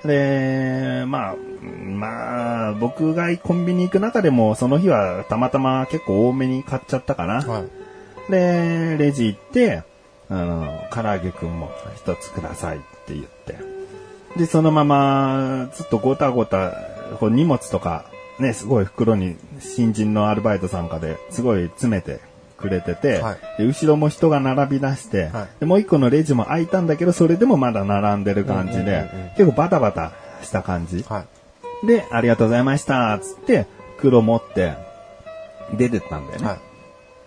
[0.05, 1.35] で、まあ、
[1.65, 7.41] まあ、僕がコンビニ行く中でも、その日はたまたま結構多めに買っちゃったかな。
[7.41, 7.78] はい。
[8.29, 9.83] で、レジ行って、
[10.29, 13.57] あの、唐揚げくんも一つくださいって言って。
[14.37, 16.71] で、そのまま、ずっとごたごた、
[17.19, 18.05] こう荷物とか、
[18.39, 22.21] ね、すごい袋に新人のアルバイトさんかですごい詰めて
[22.57, 31.03] くれてて、はいで後ろも人が並び出して、はいでもう一個のレジも開いたんだけど、それでもまだ並んでる感じで、結構バタバタした感じ。
[31.07, 31.25] は
[31.83, 31.87] い。
[31.87, 33.65] で、ありがとうございました、つって、
[33.97, 34.73] 袋持って、
[35.73, 36.68] 出てったんだよね。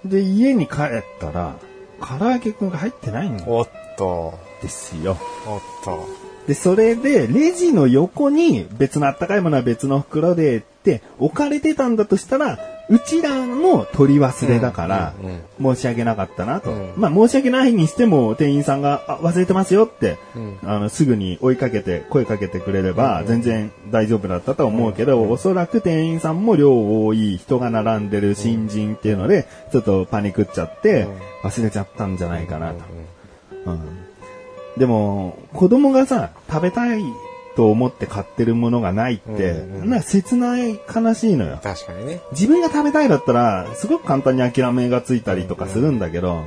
[0.04, 0.08] はい。
[0.08, 1.56] で、家に帰ったら、
[2.00, 5.16] 唐揚げくんが入ってないんおっと、ですよ。
[5.46, 6.06] おっと。
[6.46, 15.14] で、それで、レジの横に別のあったかいものは別の袋でって置かれてたんだとしたら、うちらの取り忘れだから
[15.60, 16.72] 申し訳なかったなと。
[16.72, 16.92] うん。
[16.96, 20.58] まあ、申し訳ないにしても、店員さんが、あ、忘れてますよって、うん。
[20.64, 31.06] あの、すぐに追いかけて、声かけてくれれば、全然大丈夫だったとは思うけど、おそらく店員さんも量多い、人が並んでる新人っていうので、ちょっとパニクっちゃって、
[31.44, 32.80] 忘れちゃったんじゃないかなと。
[33.66, 33.80] うん。
[34.76, 37.02] でも、子供がさ、食べたい
[37.54, 41.58] と思って買ってるものがないって、うんうんなんか切ない悲しいのよ。
[41.62, 42.20] 確かにね。
[42.32, 46.44] 自分が食べたいだったら、すごく簡単に諦めがついたりとかするんだけど、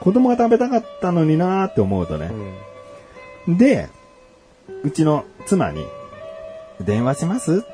[0.00, 2.30] 子供が食べたかったのになーって思うとね
[3.46, 3.50] う。
[3.50, 3.58] ん。
[3.58, 3.88] で、
[4.82, 5.84] うちの妻に、
[6.80, 7.64] 電話します？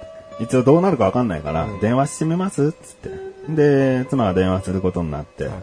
[0.41, 2.73] 一応どうなるかわかんないから、うん電話してみます？
[2.73, 3.11] つって。
[3.49, 5.63] で、妻が電話することになって、はい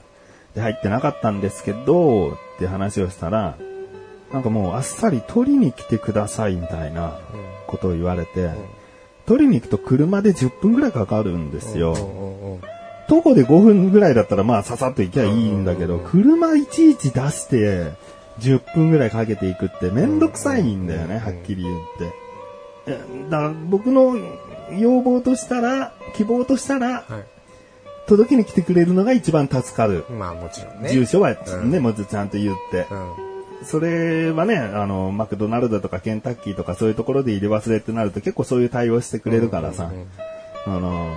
[0.55, 3.55] で、入ってなかったんですけど、って話をしたら、
[4.33, 7.19] なんかもうあっさり取りに来てくださいみたいな
[7.67, 8.51] ことを言われて、
[9.25, 11.95] 取りに行くと車で10分ぐらいかかるんですよ。
[13.07, 17.91] 徒歩で5分ぐらいだったらまあささっと行きゃいいんだけど、車いちいち出して
[18.39, 22.13] 10分ぐらいかけていくってめんどくさいんだよね、はっきり言って。
[22.87, 24.15] えだから僕の
[24.77, 27.23] 要望としたら、希望としたら、は
[28.07, 30.05] 届けに来てくれるのが一番助かる。
[30.09, 30.13] い。
[30.13, 30.89] まあもちろんね。
[30.89, 32.87] 住所はうんね、もうちゃんと言って。
[32.89, 33.28] うん。
[33.63, 39.91] それはね、あの、マクドナルドとかケンタッキーとかそういうところで入れ忘れってなると結構そういう対応してくれるからさ。
[39.93, 40.07] うん
[40.65, 41.15] あの、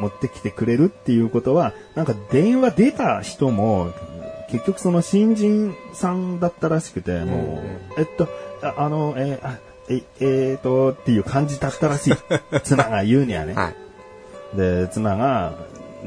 [0.00, 3.92] 持ってきてくれるっていうことは、なんか電話出た人も、
[4.50, 7.62] 結局その新人さんだったらしくて、も
[7.96, 8.28] う、えっと、
[8.62, 12.14] ああの、えーあえ、えーと、っていう感じだったらしい。
[12.64, 13.52] 妻が言うにはね。
[13.54, 13.72] は
[14.54, 14.56] い。
[14.56, 15.52] で、妻が、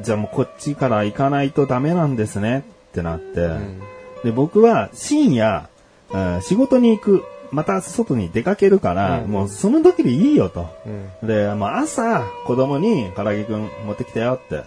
[0.02, 3.82] じゃあもうこっちから行かないとダメなんですねってなって、ん
[4.23, 5.69] で、僕は深夜、
[6.12, 10.67] えー仕事に行く、また外に出かけるから、うんもうその時でいいよと。
[10.86, 10.89] う
[11.25, 11.27] ん。
[11.27, 14.63] で、まあ、朝、子供に、唐揚げくん持ってきたよって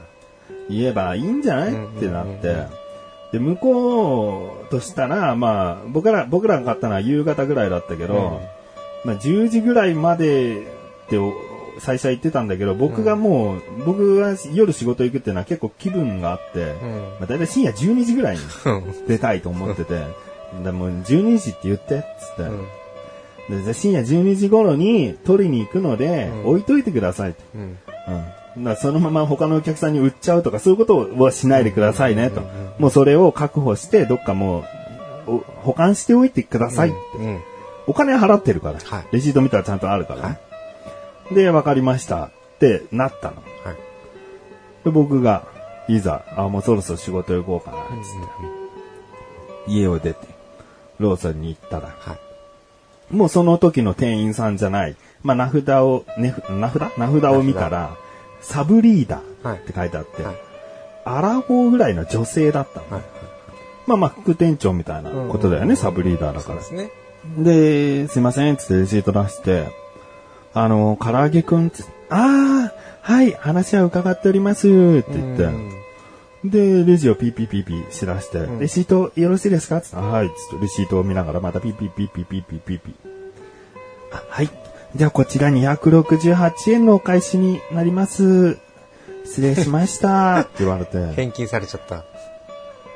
[0.68, 1.72] 言えばいいんじゃない？
[1.72, 2.56] うんってなっうんて。
[3.32, 8.40] で、向こうとしたら、まあ、僕ら、僕らが買ったのは夕方ぐらいだったけど、
[9.04, 11.32] まあ、10時ぐらいまでってお
[11.80, 18.42] 最初は言ってたんだけど、僕がもう、僕は夜仕事行くっていうのは結構気分があって、うんまあ、だいたい深夜12時ぐらいに
[19.08, 20.00] 出たいと思ってて、
[20.62, 22.04] でもう12時って言って、
[22.36, 22.80] つって。
[23.50, 27.42] でじゃあ深夜12時頃に取りに行くので、うん置いといてくださいって。
[27.54, 27.78] うん。
[28.56, 28.64] うん。
[28.64, 32.42] だそのまま他のお客さんに売っちゃうとかそういうことはしないでくださいねと。
[32.78, 34.64] もうそれを確保してどっかも
[35.26, 37.18] うお保管しておいてくださいって。
[37.18, 37.40] うん。
[37.86, 38.78] お金払ってるから。
[38.78, 40.38] はいレシート見たらちゃんとあるからね。
[41.32, 43.36] で、わかりましたってなったの。
[43.36, 43.76] はい。
[44.84, 45.46] で、僕が、
[45.88, 48.12] いざ、あ、もうそろそろ仕事行こうかな、つっ
[49.66, 49.72] て。
[49.72, 50.18] 家を出て、
[50.98, 53.14] ローソンに行ったら、はい。
[53.14, 54.96] もうその時の店員さんじゃない。
[55.22, 56.98] まあ、名札を、ね、名札？
[56.98, 57.96] 名札を見たら、
[58.40, 60.34] サブリーダーって書いてあって、はい
[61.02, 62.90] アラフォーぐらいの女性だったの。
[62.90, 63.04] はい。
[63.86, 66.84] まあまあ、副店長みたいなことだよね、うんサブリーダーだからそうで。
[66.84, 66.90] すね。
[67.38, 69.68] で、すいません、つってレシート出して、
[70.52, 74.70] あの、唐揚げくんつって、ああ、はい、話は伺っております、っ
[75.02, 75.48] て言って、
[76.44, 79.80] で、レジをピーピーピーピーしだして、んレシートよろしいですか？
[79.80, 82.94] つって、あはい、つってレシートを見ながらまたピーピーピーピーピーピーピーピー。
[84.12, 84.50] あはい。
[84.96, 88.58] じゃあこちら268円のお返しになります。
[89.24, 90.40] 失礼しました。
[90.42, 92.04] って言われて、返金されちゃった。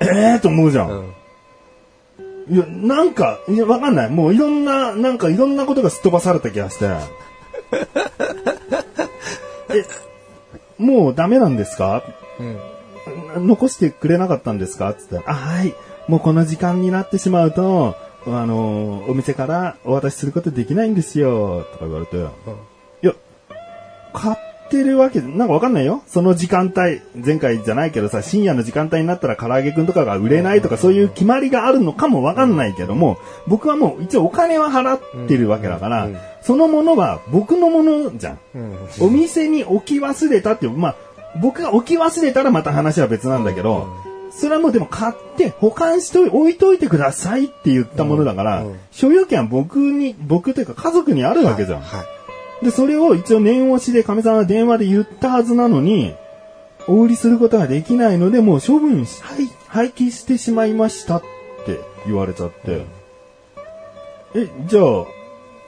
[0.00, 0.90] ええー、と思うじゃん。
[0.90, 2.56] うん。
[2.56, 4.10] いや、なんか、いや、わかんない。
[4.10, 6.90] もういろんな、なんかいろんなことがすっ飛ばされた気がして。
[9.70, 9.84] え、
[10.78, 12.02] もうダメなんですか？
[13.36, 13.46] うん。
[13.46, 14.92] 残してくれなかったんですか？
[14.94, 15.22] つって。
[15.26, 15.74] あ、はい。
[16.08, 21.64] もうこの時間になってしまうと、あの、お店からお渡しすることできないんですよ。
[21.72, 22.16] とか言われて。
[22.16, 22.20] い
[23.06, 23.12] や、
[24.12, 24.36] 買っ
[24.74, 26.02] てるわけ、なんかわかんないよ。
[26.08, 38.38] その時間帯、前回じゃないけどさ、深夜の時間帯になったら唐揚げくんとかが売れないとかそういう決まりがあるのかもわかんないけども、僕はもう一応お金は払ってるわけだからうん、そのものは僕のものじゃん。
[38.54, 38.78] うん。
[39.00, 40.96] お店に置き忘れたっていう、まあ、
[41.40, 43.86] 僕が置き忘れたらまた話は別なんだけど、
[44.32, 51.80] それはもうでも買って保管しておい置いといてくださいって言ったものだから、所有権は僕に、僕というか家族にあるわけじゃん。
[51.80, 52.06] はい。
[52.64, 56.14] で、それを一応念押しで亀さんは電話で言ったはずなのに、
[56.88, 61.22] お売りすることができないので、もう処分し、廃廃棄してしまいましたっ
[61.66, 62.84] て言われちゃって。
[64.34, 64.84] え、じゃあ、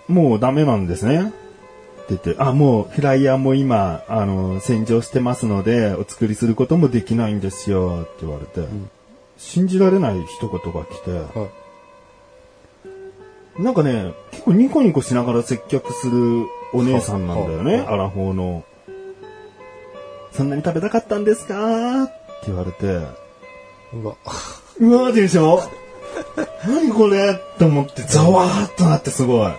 [0.08, 1.32] もうダメなんですね？
[2.08, 8.68] 言って、あ、もうフライヤーも今、あの、洗浄してますので、お作りすることもできないんですよって言われて、
[9.38, 11.48] 信じられない一言が来て、は
[13.58, 13.62] い。
[13.62, 16.44] なんかね、結構ニコニコしながら接客する
[16.76, 18.64] お姉さんなんだよね、はアラフォーの。
[20.32, 22.02] そんなに食べたかったんですか？
[22.04, 22.12] って
[22.48, 22.86] 言われて、
[23.94, 24.14] うわ。
[24.78, 25.62] うわーでしょ？
[26.66, 27.34] 何これ？
[27.58, 29.52] と思って、ざわーっとなってすごい。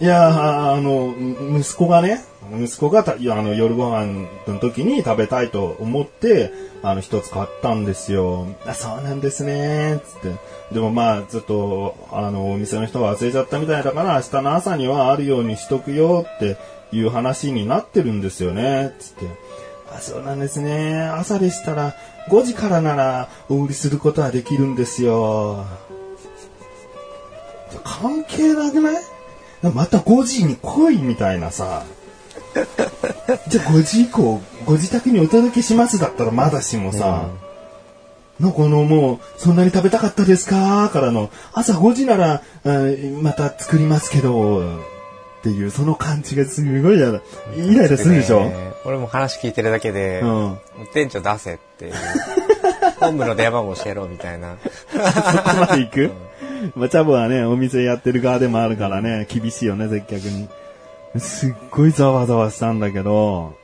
[0.00, 1.14] いやー、あの、
[1.58, 6.52] 息子がね、息子がたあの夜ご飯の時に食べたいと思って、
[6.82, 8.46] あの、一つ買ったんですよ。
[8.66, 10.74] あ、そうなんですねつって。
[10.74, 16.56] でもまあ、ちょっと、あの、お店の人が忘れちゃったみたいだから、明日の朝にはあるようにしとくよって
[16.92, 18.94] いう話になってるんですよね。
[18.98, 19.26] つって。
[19.94, 21.00] あ、そうなんですね。
[21.02, 21.94] 朝でしたら、
[22.28, 25.64] 5時からならお売りすることはできるんですよ。
[27.82, 29.02] 関係なくない？
[29.74, 31.84] また5時に来いみたいなさ。
[33.48, 37.28] じゃあ5時以降、ご自宅にお届けしますだったらまだしもさ、
[38.40, 40.88] のこのもう、そんなに食べたかったですか？
[40.92, 44.60] からの、朝5時なら、うんまた作りますけど、
[45.40, 47.20] っていう、その感じがすごい嫌だ。
[47.56, 50.58] イライラするでしょ、ね俺も話聞いてるだけで、うん
[50.92, 51.92] 店長出せっていう。
[53.00, 54.56] 本部の電話番号教えろみたいな。
[54.92, 56.10] そこまで行く、
[56.74, 60.48] まあ、チャボはね、お店やってる側でもあるからね、厳しいよね、接客に。
[61.18, 63.56] すっごいざわざわしたんだけど、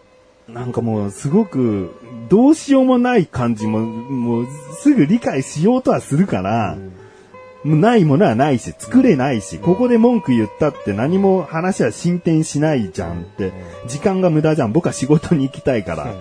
[0.48, 1.94] なんかもうすごく、
[2.28, 4.46] どうしようもない感じも、もう
[4.80, 6.76] すぐ理解しようとはするから、
[7.64, 13.52] もうないものはないし、作れないし、ここで文句言ったって何も話は進展しないじゃんって、
[13.86, 14.72] 時間が無駄じゃん。
[14.72, 16.14] 僕は仕事に行きたいから。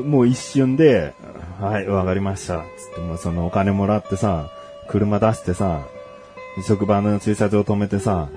[0.00, 1.12] もう一瞬で、
[1.60, 2.64] はい、わかりました。
[2.78, 4.50] つってもうそのお金もらってさ、
[4.88, 5.82] 車出してさ、
[6.66, 8.28] 職場の駐車場止めてさ、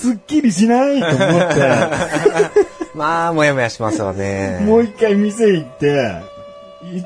[0.00, 1.60] すっきりしないと思って、
[2.96, 4.60] まあ、もやもやしますわね。
[4.64, 6.22] もう一回店行って、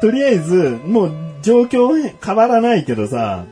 [0.00, 1.90] とりあえず、もう状況
[2.24, 3.46] 変わらないけどさ、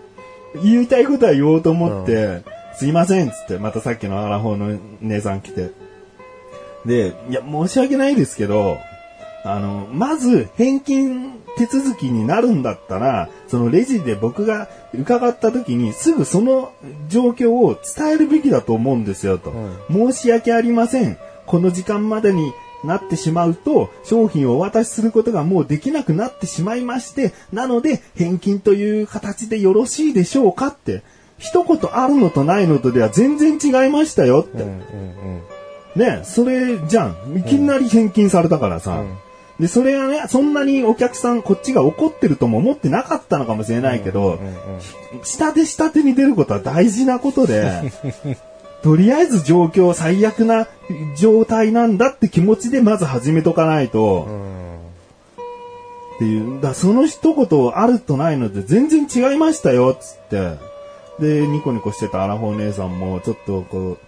[0.62, 2.42] 言いたいことは言おうと思って、
[2.76, 5.70] すいませんっつって、またさっきのアラフォーの姉さん来て。
[6.86, 8.78] で、いや、申し訳ないですけど、
[9.44, 16.72] あの、まず返金手続きになるんだったら、そのレジで僕が伺った時にすぐその
[17.08, 19.52] 状況を伝えるべきだと思うんですよと。
[19.90, 21.18] 申し訳ありません。
[21.46, 22.52] この時間までに
[22.84, 31.02] なってしまうと、商品をお渡しすることがもうできなくなってしまいまして、なので返金という形でよろしいでしょうかって、
[31.38, 34.62] 一言あるのとないのとでは全然違いましたよって。
[34.62, 35.42] うんうんうん。
[35.96, 37.36] ね、それじゃん。
[37.36, 39.02] いきなり返金されたからさ。
[39.62, 44.40] で、それがね、そんなにお客さん、こっちが怒ってるとも思ってなかったのかもしれないけど、
[45.22, 47.92] 下で下手に出ることは大事なことで、
[48.82, 50.66] とりあえず状況最悪な
[51.16, 54.26] 状態なんだって気持ちでまず始めとかないと、
[56.16, 60.58] っていう、だその一言あるとないので全然違いましたよ、つって。
[61.20, 63.98] で、ニコニコしてたアラフォー姉さんもちょっとこう、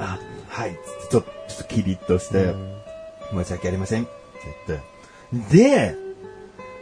[0.00, 0.76] あ、はい、
[1.08, 2.52] ちょっとちょっとキリッとして、
[3.30, 4.10] 申し訳ありません、って
[4.66, 4.87] 言って。
[5.32, 5.94] で、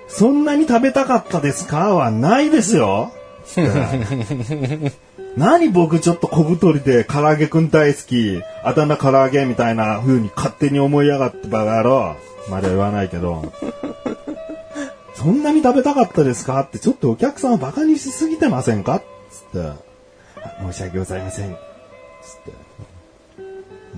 [0.09, 1.95] そんなに食べたかったですか？
[1.95, 3.13] はないですよ。
[5.37, 12.17] 何僕ちょっと小太りで唐揚げくん大好き、あだ名唐揚げみたいな風に勝手に思いやがってバカ野郎。
[12.49, 13.53] までは言わないけど。
[15.15, 16.61] そんなに食べたかったですか？
[16.61, 19.03] ってちょっとお客さんをバカにしすぎてませんか？
[19.31, 19.69] つって。
[20.41, 21.51] あ申し訳ございません。
[21.51, 21.59] つっ
[22.45, 22.53] て。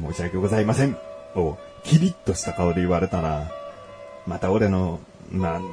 [0.08, 0.96] 申し訳ございません。
[1.36, 3.50] を、キリッとした顔で言われたら、
[4.28, 5.00] また俺の、
[5.32, 5.64] なん、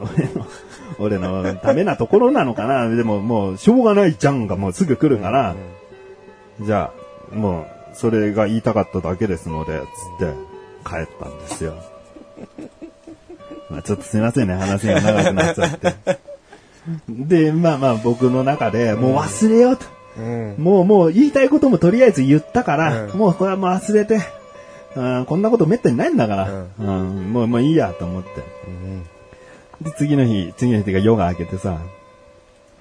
[0.00, 0.46] 俺の、
[0.98, 5.54] 俺のダメなところなのかなでももう、しょうがないじゃんがもうすぐ来るから、
[6.60, 6.92] じゃ
[7.32, 7.60] あ、も
[7.92, 9.80] う、それが言いたかっただけですので、
[10.18, 10.34] つって、
[10.84, 11.74] 帰ったんですよ。
[13.70, 15.94] まあちょっとすいませんね、話が長くなっちゃって。
[17.08, 19.86] で、まあまあ僕の中で、もう忘れようと。
[20.18, 20.54] うん。
[20.58, 24.20] もうもう言いたいこともとりあえず言ったから、うんもうこれはもう忘れて、
[24.96, 25.26] うん。
[25.26, 27.32] こんなことめったにないんだから、ううん。
[27.32, 28.28] もうもういいやと思って。
[29.80, 31.80] で、次の日、次の日っていうか夜が明けてさ、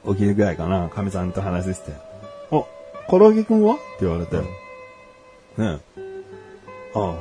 [0.05, 1.91] お昼ぐらいかな、かみさんと話して、
[2.51, 2.67] お、
[3.09, 3.75] 唐揚げくんは？
[3.75, 4.43] って言われて、ね
[5.57, 5.79] え、
[6.93, 7.15] ああ、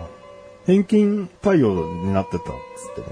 [0.66, 1.74] 返金対応
[2.04, 2.48] になってた、つ
[3.00, 3.04] っ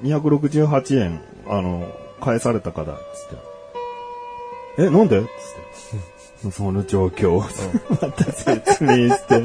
[0.00, 0.06] て。
[0.06, 3.28] 268円、あの、返されたから、つっ
[4.76, 4.82] て。
[4.84, 5.22] え、なんで？
[5.22, 5.28] つっ
[6.48, 6.50] て。
[6.52, 7.40] その状況を、
[8.00, 9.42] また説明して。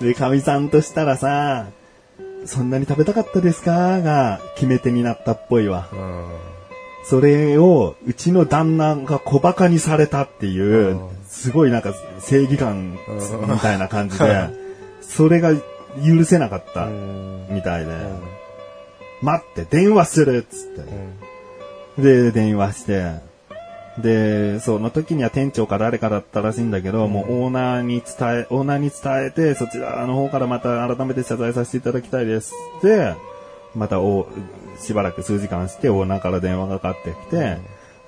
[0.00, 1.66] で、かみさんとしたらさ、
[2.44, 4.00] そんなに食べたかったですか？
[4.00, 5.88] が決め手になったっぽいわ。
[5.92, 6.24] うん。
[7.04, 12.96] それを、うちの旦那が小馬鹿にされたっていう、すごいなんか正義感
[13.48, 14.48] みたいな感じで、
[15.02, 17.92] それが許せなかったみたいで、
[19.20, 20.84] 待って、電話するっつっ
[21.96, 22.02] て。
[22.02, 23.14] で、電話して、
[23.98, 33.14] で、その時には店長か誰かだったらしいんだけど、もうオーナーに伝え、オーナーに伝えて、そちらの方からまた改めて謝罪させていただきたいですって、
[33.74, 34.26] またお、
[34.78, 37.58] しばらく数時間してオーナーから電話がかかってきて、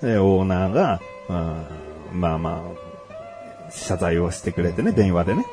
[0.00, 5.44] で、オーナーが、うん、まあまあ、謝罪をしてくれてね、電話でね。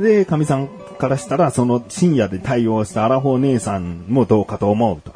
[0.00, 5.12] で、かみさんからしたら、その深夜で対応したアラフォー姉さんもどうかと思うと。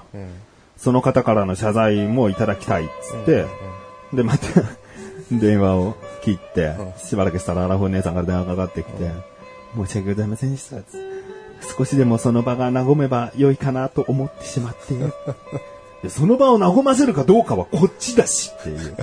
[0.77, 3.47] その方からの謝罪もいただきたいっつって、
[4.15, 4.47] で、また、
[5.31, 9.11] 電話を切って、しばらくしたらアラフォー姉さんから電話がかかってきて、
[9.77, 10.77] 申し訳ございませんでした。
[11.77, 14.95] 少しでもその場が和めば良いかなと思ってしまって。
[16.03, 18.97] でその場を和ませるかどうかはこっちだしっていう。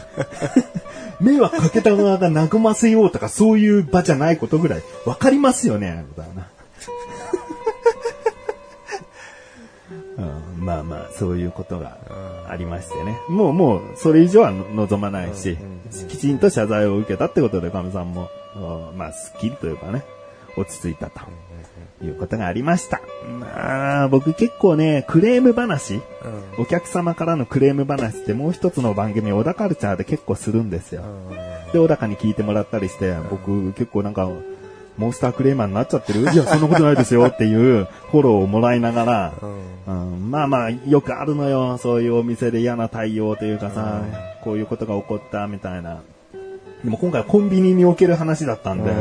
[1.20, 6.48] 迷惑かけた側が和ませようとかそういう場じゃないことぐらいわかりますよね、みたいな。
[10.62, 11.98] まあまあ、そういうことが
[12.48, 13.18] ありましてね。
[13.28, 15.58] もうもう、それ以上は望まないし、
[16.08, 18.60] きちんと謝罪を受けたってことで、かみさんも、う
[18.94, 20.04] んまあ、スッキリというかね、
[20.56, 21.22] 落ち着いたと。
[22.04, 23.00] いうことがありました。
[23.40, 26.02] まあ、僕結構ね、クレーム話、
[26.58, 31.04] お客様からのクレーム話ってもう一つの番組、小田カルチャーで結構するんですよ。
[31.74, 34.28] で、小高に聞いてもらったりして、僕結構なんか、
[34.98, 36.22] モンスタークレーマーになっちゃってる？
[36.22, 39.34] いや、そんなことないですよっていうフォローをもらいながら、
[39.88, 41.78] うんまあまあ、よくあるのよ。
[41.78, 44.02] そういうお店で嫌な対応というかさ、
[44.44, 46.02] こういうことが起こったみたいな。
[46.84, 48.94] でも今回はコンビニにおける話だったんで、う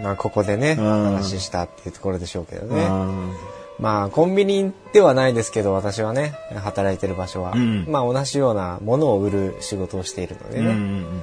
[0.00, 2.84] んまあ、ここでね、うん話したっていうところでしょうけどね。
[2.84, 3.32] うん
[3.78, 10.66] まあ、コンビニではないですけど、私はね、働いてる場所は、うんまあ、同じようなものを売る仕事をしているのでね。
[10.66, 11.22] うんうん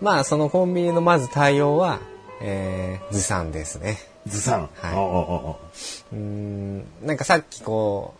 [0.00, 2.00] まあ、そのコンビニのまず対応は、
[2.40, 3.98] えー、ずさんですね。
[4.26, 4.70] ずさん。
[4.74, 5.56] は
[6.12, 6.16] い。
[6.16, 8.14] うーん、なんかさっきこ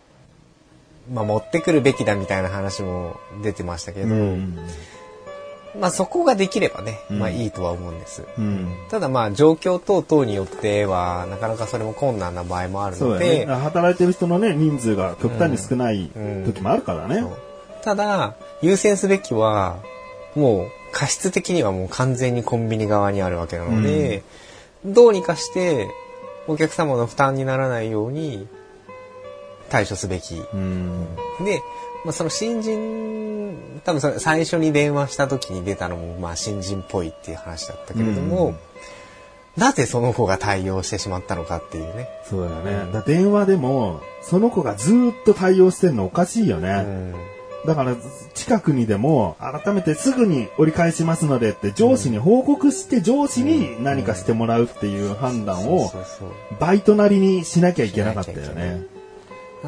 [1.09, 4.57] う、まあ、持ってくるべきだみたいな話も出てましたけど、うん。
[5.79, 7.19] まあ、そこができればね、うん。
[7.19, 8.23] まあ、いいとは思うんです。
[8.37, 8.67] うん。
[8.89, 13.45] ただまあ状況等々によってはなかなかそれも困難な場合もあるのそうだよね。
[13.45, 16.09] で、働いてる人のね、人数が極端に少ない
[16.45, 17.21] 時もあるからね。
[17.21, 17.37] そう。
[17.83, 19.79] ただ優先すべきは
[20.35, 24.23] もう過失的にはもう完全にコンビニ側にあるわけなので、
[24.85, 25.89] どうにかして
[26.47, 28.47] お客様の負担にならないように
[29.69, 30.35] 対処すべき。
[30.35, 31.15] うん。
[31.43, 31.61] で、
[32.05, 38.57] まあ、その新人、多分それ最初に電話した時に出たのもまあ新人っぽいっていう話だったけれども、うん
[39.55, 42.09] なぜその子が対応してしまったのかっていうね。
[42.27, 42.91] そうだよね。
[42.91, 47.13] だ電話でも、その子がずーっと対応してんのおかしいよね。
[47.63, 47.95] うんだから、
[48.33, 55.89] 近くにでも、改めてすぐに折り返しますのでって、上司に報告して、上司に何かしてもらうっていう判断を
[56.59, 58.83] バイトなりにしなきゃいけなかったよね。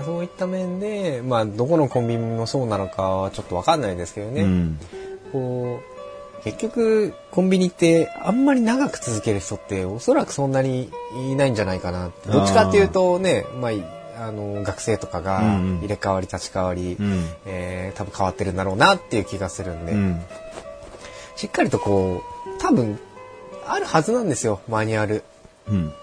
[0.04, 4.42] そういった面で、まあ、どこのコンビニもそうなのかはちょっとわかんないですけどね。
[4.42, 4.80] うん。
[5.32, 5.80] こ
[6.42, 10.92] う、結局、コンビニってあんまり長く続ける人っておそらくそんなに
[11.32, 12.12] いないんじゃないかな。
[12.28, 13.72] どっちかっていうとね、まあ、
[14.18, 17.26] あの、学生とかが入れ替わり立ち替わり、うん。
[17.46, 20.22] えー多分変わってるんだろうなっていう気がするんで、うん。
[21.36, 23.00] しっかりとこう、多分、
[23.68, 25.24] あるはずなんですよ、マニュアル。
[25.70, 25.94] うん。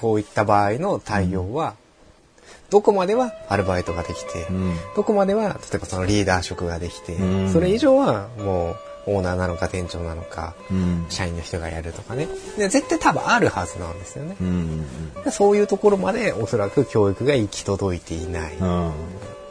[0.00, 1.74] こういった場合の対応は、
[2.70, 4.76] どこまではアルバイトができて、うん。
[4.94, 8.76] どこまでは、例えばそのリーダー職ができて、うんそれ以上はもう
[9.08, 11.06] オーナーなのか店長なのか、うん。
[11.08, 12.28] 社員の人がやるとかね。
[12.56, 14.36] で絶対多分あるはずなんですよね。
[14.40, 15.14] うん。
[15.24, 18.54] でそういうところまでおそらく教育が行き届いていない。
[18.56, 18.92] うん。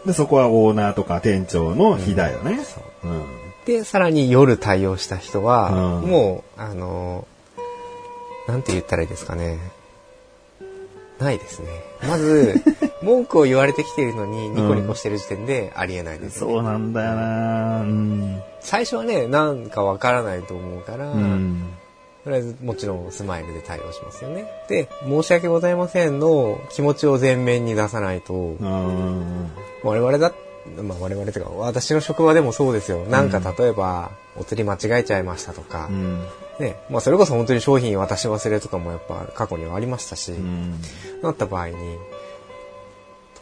[0.06, 2.64] で、そこはオーナーとか店長の日だよね。
[2.64, 3.26] そううん。
[3.66, 7.28] で、さらに夜対応した人は、うんもう、あの、
[8.48, 9.60] なんて言ったらいいですかね。
[11.20, 11.68] ないですね。
[12.08, 12.56] まず、
[13.04, 18.42] 文句を言われてきているのに、ニコニコしてる時点でありえないです、ねそうなんだよなうん。
[18.68, 21.70] 最初はね、なんかわからないと思うから、うん。
[22.26, 24.46] とりあえずもちろんスマイルで対応しますよね。
[24.68, 29.52] で、申し訳ございませんの気持ちを前面に出さないと、うん。
[29.84, 30.34] 我々だ、
[30.84, 33.06] まあ我々というか私の職場でもそうですよ。
[33.06, 36.28] なんか例えば、お釣り間違えちゃいましたとか、うん。
[36.60, 40.82] ね、まあそれこそ本当に商品渡し忘れとかもやっぱ過去にはありましたし、うん。
[41.22, 41.76] なった場合に、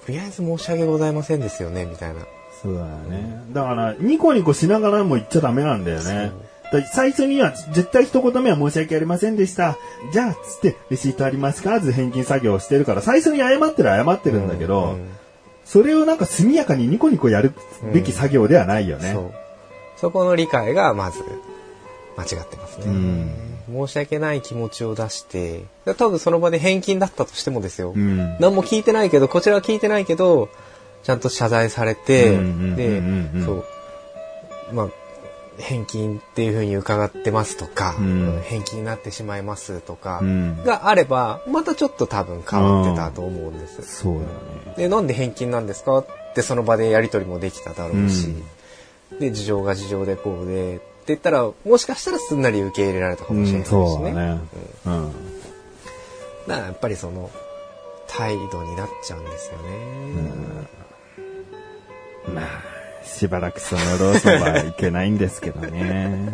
[0.05, 2.19] とりあえず申し訳ございませんですよね、みたいな。
[2.65, 3.43] そうだよね。
[3.53, 6.31] だから、ニコニコしながらも言っちゃダメなんだよね。
[6.93, 9.77] 最初には絶対一言目は申し訳ありませんでした。
[10.11, 15.09] じゃあ、つって、レシートありますかって返金作業をしてるから、最初に謝ってるは謝ってるんだけど、うん
[15.65, 17.51] それをなんか速やかにニコニコやる
[17.91, 19.13] べき作業ではないよね。
[19.13, 19.31] そう。
[19.97, 21.23] そこの理解がまず
[22.15, 22.85] 間違ってますね。
[22.85, 23.31] うん
[23.67, 25.63] 申し訳ない気持ちを出して、
[25.97, 27.93] 多分その場で返金だったとしてもですよ。
[27.95, 30.49] うん何も聞いてないけど、こちらは聞いてないけど、
[31.05, 33.65] ちゃんと謝罪されて、うんうんうんうんうでん、そう、
[34.73, 34.89] まあ、
[35.59, 43.83] 返金っていうふうに伺ってますとか、うん返金になってしまいますとか、うんがあれば、またちょっと多分変わってたと思うんです。
[43.83, 44.25] そうだね。
[44.77, 48.33] で、なんで返金なんですかってその場でやり取りもできただろうし、
[49.19, 53.87] で、事情が事情でこうで、って言ったら、もしかしたらすんなり受け入れられたかもしれないしね。
[53.87, 54.39] そうだね。
[54.87, 55.11] うん。
[56.47, 57.29] だからやっぱりその、
[58.07, 60.84] 態度になっちゃうんですよね。
[62.33, 66.31] まあ、しばらくそのローソンはいけないんですけどね。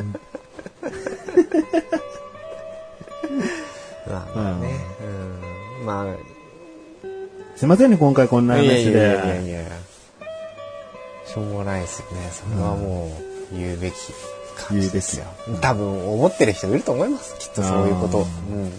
[4.07, 4.79] ま あまあね。
[5.79, 5.85] うん。
[5.85, 6.15] まあ、
[7.55, 9.49] すいませんね、今回こんな話いやいやいやいやで。
[9.49, 9.61] いや。
[11.25, 12.29] しょうがないですよね。
[12.31, 13.11] それはも
[13.53, 13.95] う言うべき
[14.57, 15.25] 感じですよ。
[15.61, 17.35] 多分思ってる人いると思います。
[17.39, 18.19] きっとそういうこと。
[18.19, 18.21] あ
[18.51, 18.63] うん。
[18.63, 18.71] うん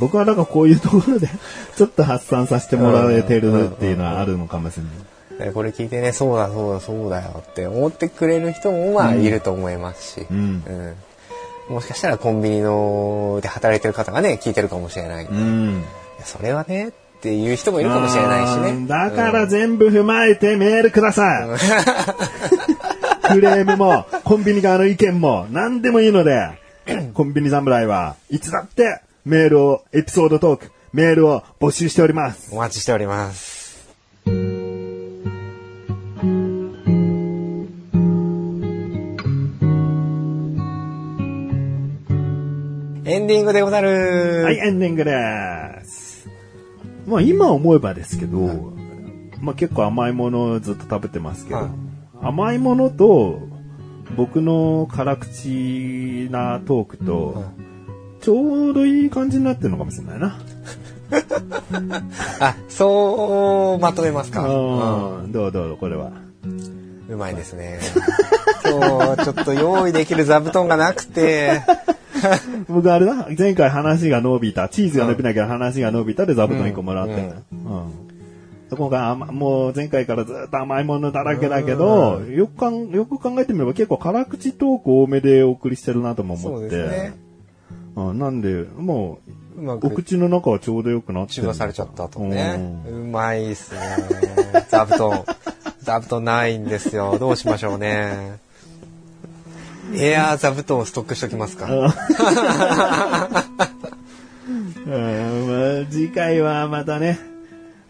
[0.00, 1.28] 僕はなんかこういうところで、
[1.76, 4.92] ちょっと発散させてもらえてるっていうのはあるのかもしれない。
[5.38, 10.96] でこれ聞いてね、そうだそうだそうだよって思ってくれる人もまあいると思いますし、うんうん
[11.68, 15.26] もしかしたらコンビニので働いてる方がね、聞いてるかもしれない。
[15.26, 15.82] いうん。
[16.18, 18.72] やそれはねっていう人もいるかもしれないしうね。
[18.72, 21.48] んだから全部踏まえてメールください。
[23.30, 26.48] クレームも、コンビニ側の意見も、何でもいいので、
[27.12, 32.48] コンビニ侍はいつだってメールを、エピソードトーク、メールを募集しております。
[32.54, 33.57] お待ちしております。
[43.08, 44.42] エンディングでござる。
[44.44, 46.28] はい、エンディングです。
[47.06, 48.38] まあ今思えばですけど、
[49.40, 51.68] まあ結構甘いものをずっと食べてますけど、はい
[52.20, 53.40] 甘いものと
[54.16, 57.44] 僕の辛口なトークと、
[58.20, 60.38] ちょうどいい感じになってるのかもしれないな。
[62.40, 64.46] あ、そうまとめますか。
[64.46, 66.10] うんうん、どうどうこれは。
[67.08, 67.78] うまいですね。
[68.66, 71.62] 今日ちょっと用意できる座布団がなくて、
[72.68, 77.14] 僕あれだ、前回話が伸びた、チーズが伸びなきゃ話が伸びたで座布団1個もらって。
[77.14, 78.08] うん。
[78.70, 86.76] 今回甘もう前回からずっと甘いものだらけだけど、よくかん、よく考えてみれば結構辛口トーク多めでお送りしてるなとも思そうって。
[86.76, 87.12] ですね。
[87.96, 89.18] うん、なんで、も
[89.56, 92.82] う、うまくお口の中はちょうどよくなって中和されちゃったとね。
[92.88, 93.80] ううまいっすね。
[94.68, 95.24] 座布団。
[95.80, 97.18] 座布団ないんですよ。
[97.18, 98.38] どうしましょうね。
[99.94, 101.68] エアー座布団をストックしときますか。
[105.90, 107.18] 次回はまたね、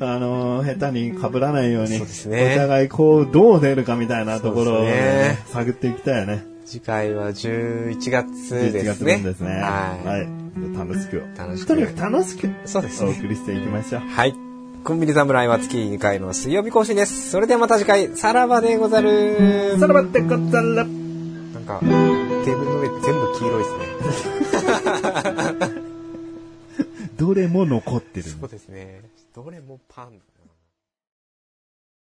[0.01, 6.45] あのー下手に被らないように、そうねお互いこう、どう出るかみたいなところを、そうですね探っていきたいよね。
[6.65, 9.15] 次回は11月11ですね。
[9.15, 9.51] 月分ですね。
[9.53, 10.07] はい。
[10.07, 10.29] はい。
[10.77, 11.23] 楽しく。
[11.37, 14.03] 楽しくとにかく楽しく、そうですねお送りしていきましょう。
[14.03, 14.35] はい。
[14.85, 17.31] コンビニ侍は月2回の水曜日更新です。
[17.31, 19.79] それではまた次回、さらばでござる。
[19.79, 20.98] さらばってこったら、なん
[21.69, 23.85] か、テーブルの上全部黄色いですね。
[27.19, 28.29] どれも残ってる。
[28.31, 29.03] そうですね。
[29.35, 30.21] どれもパン。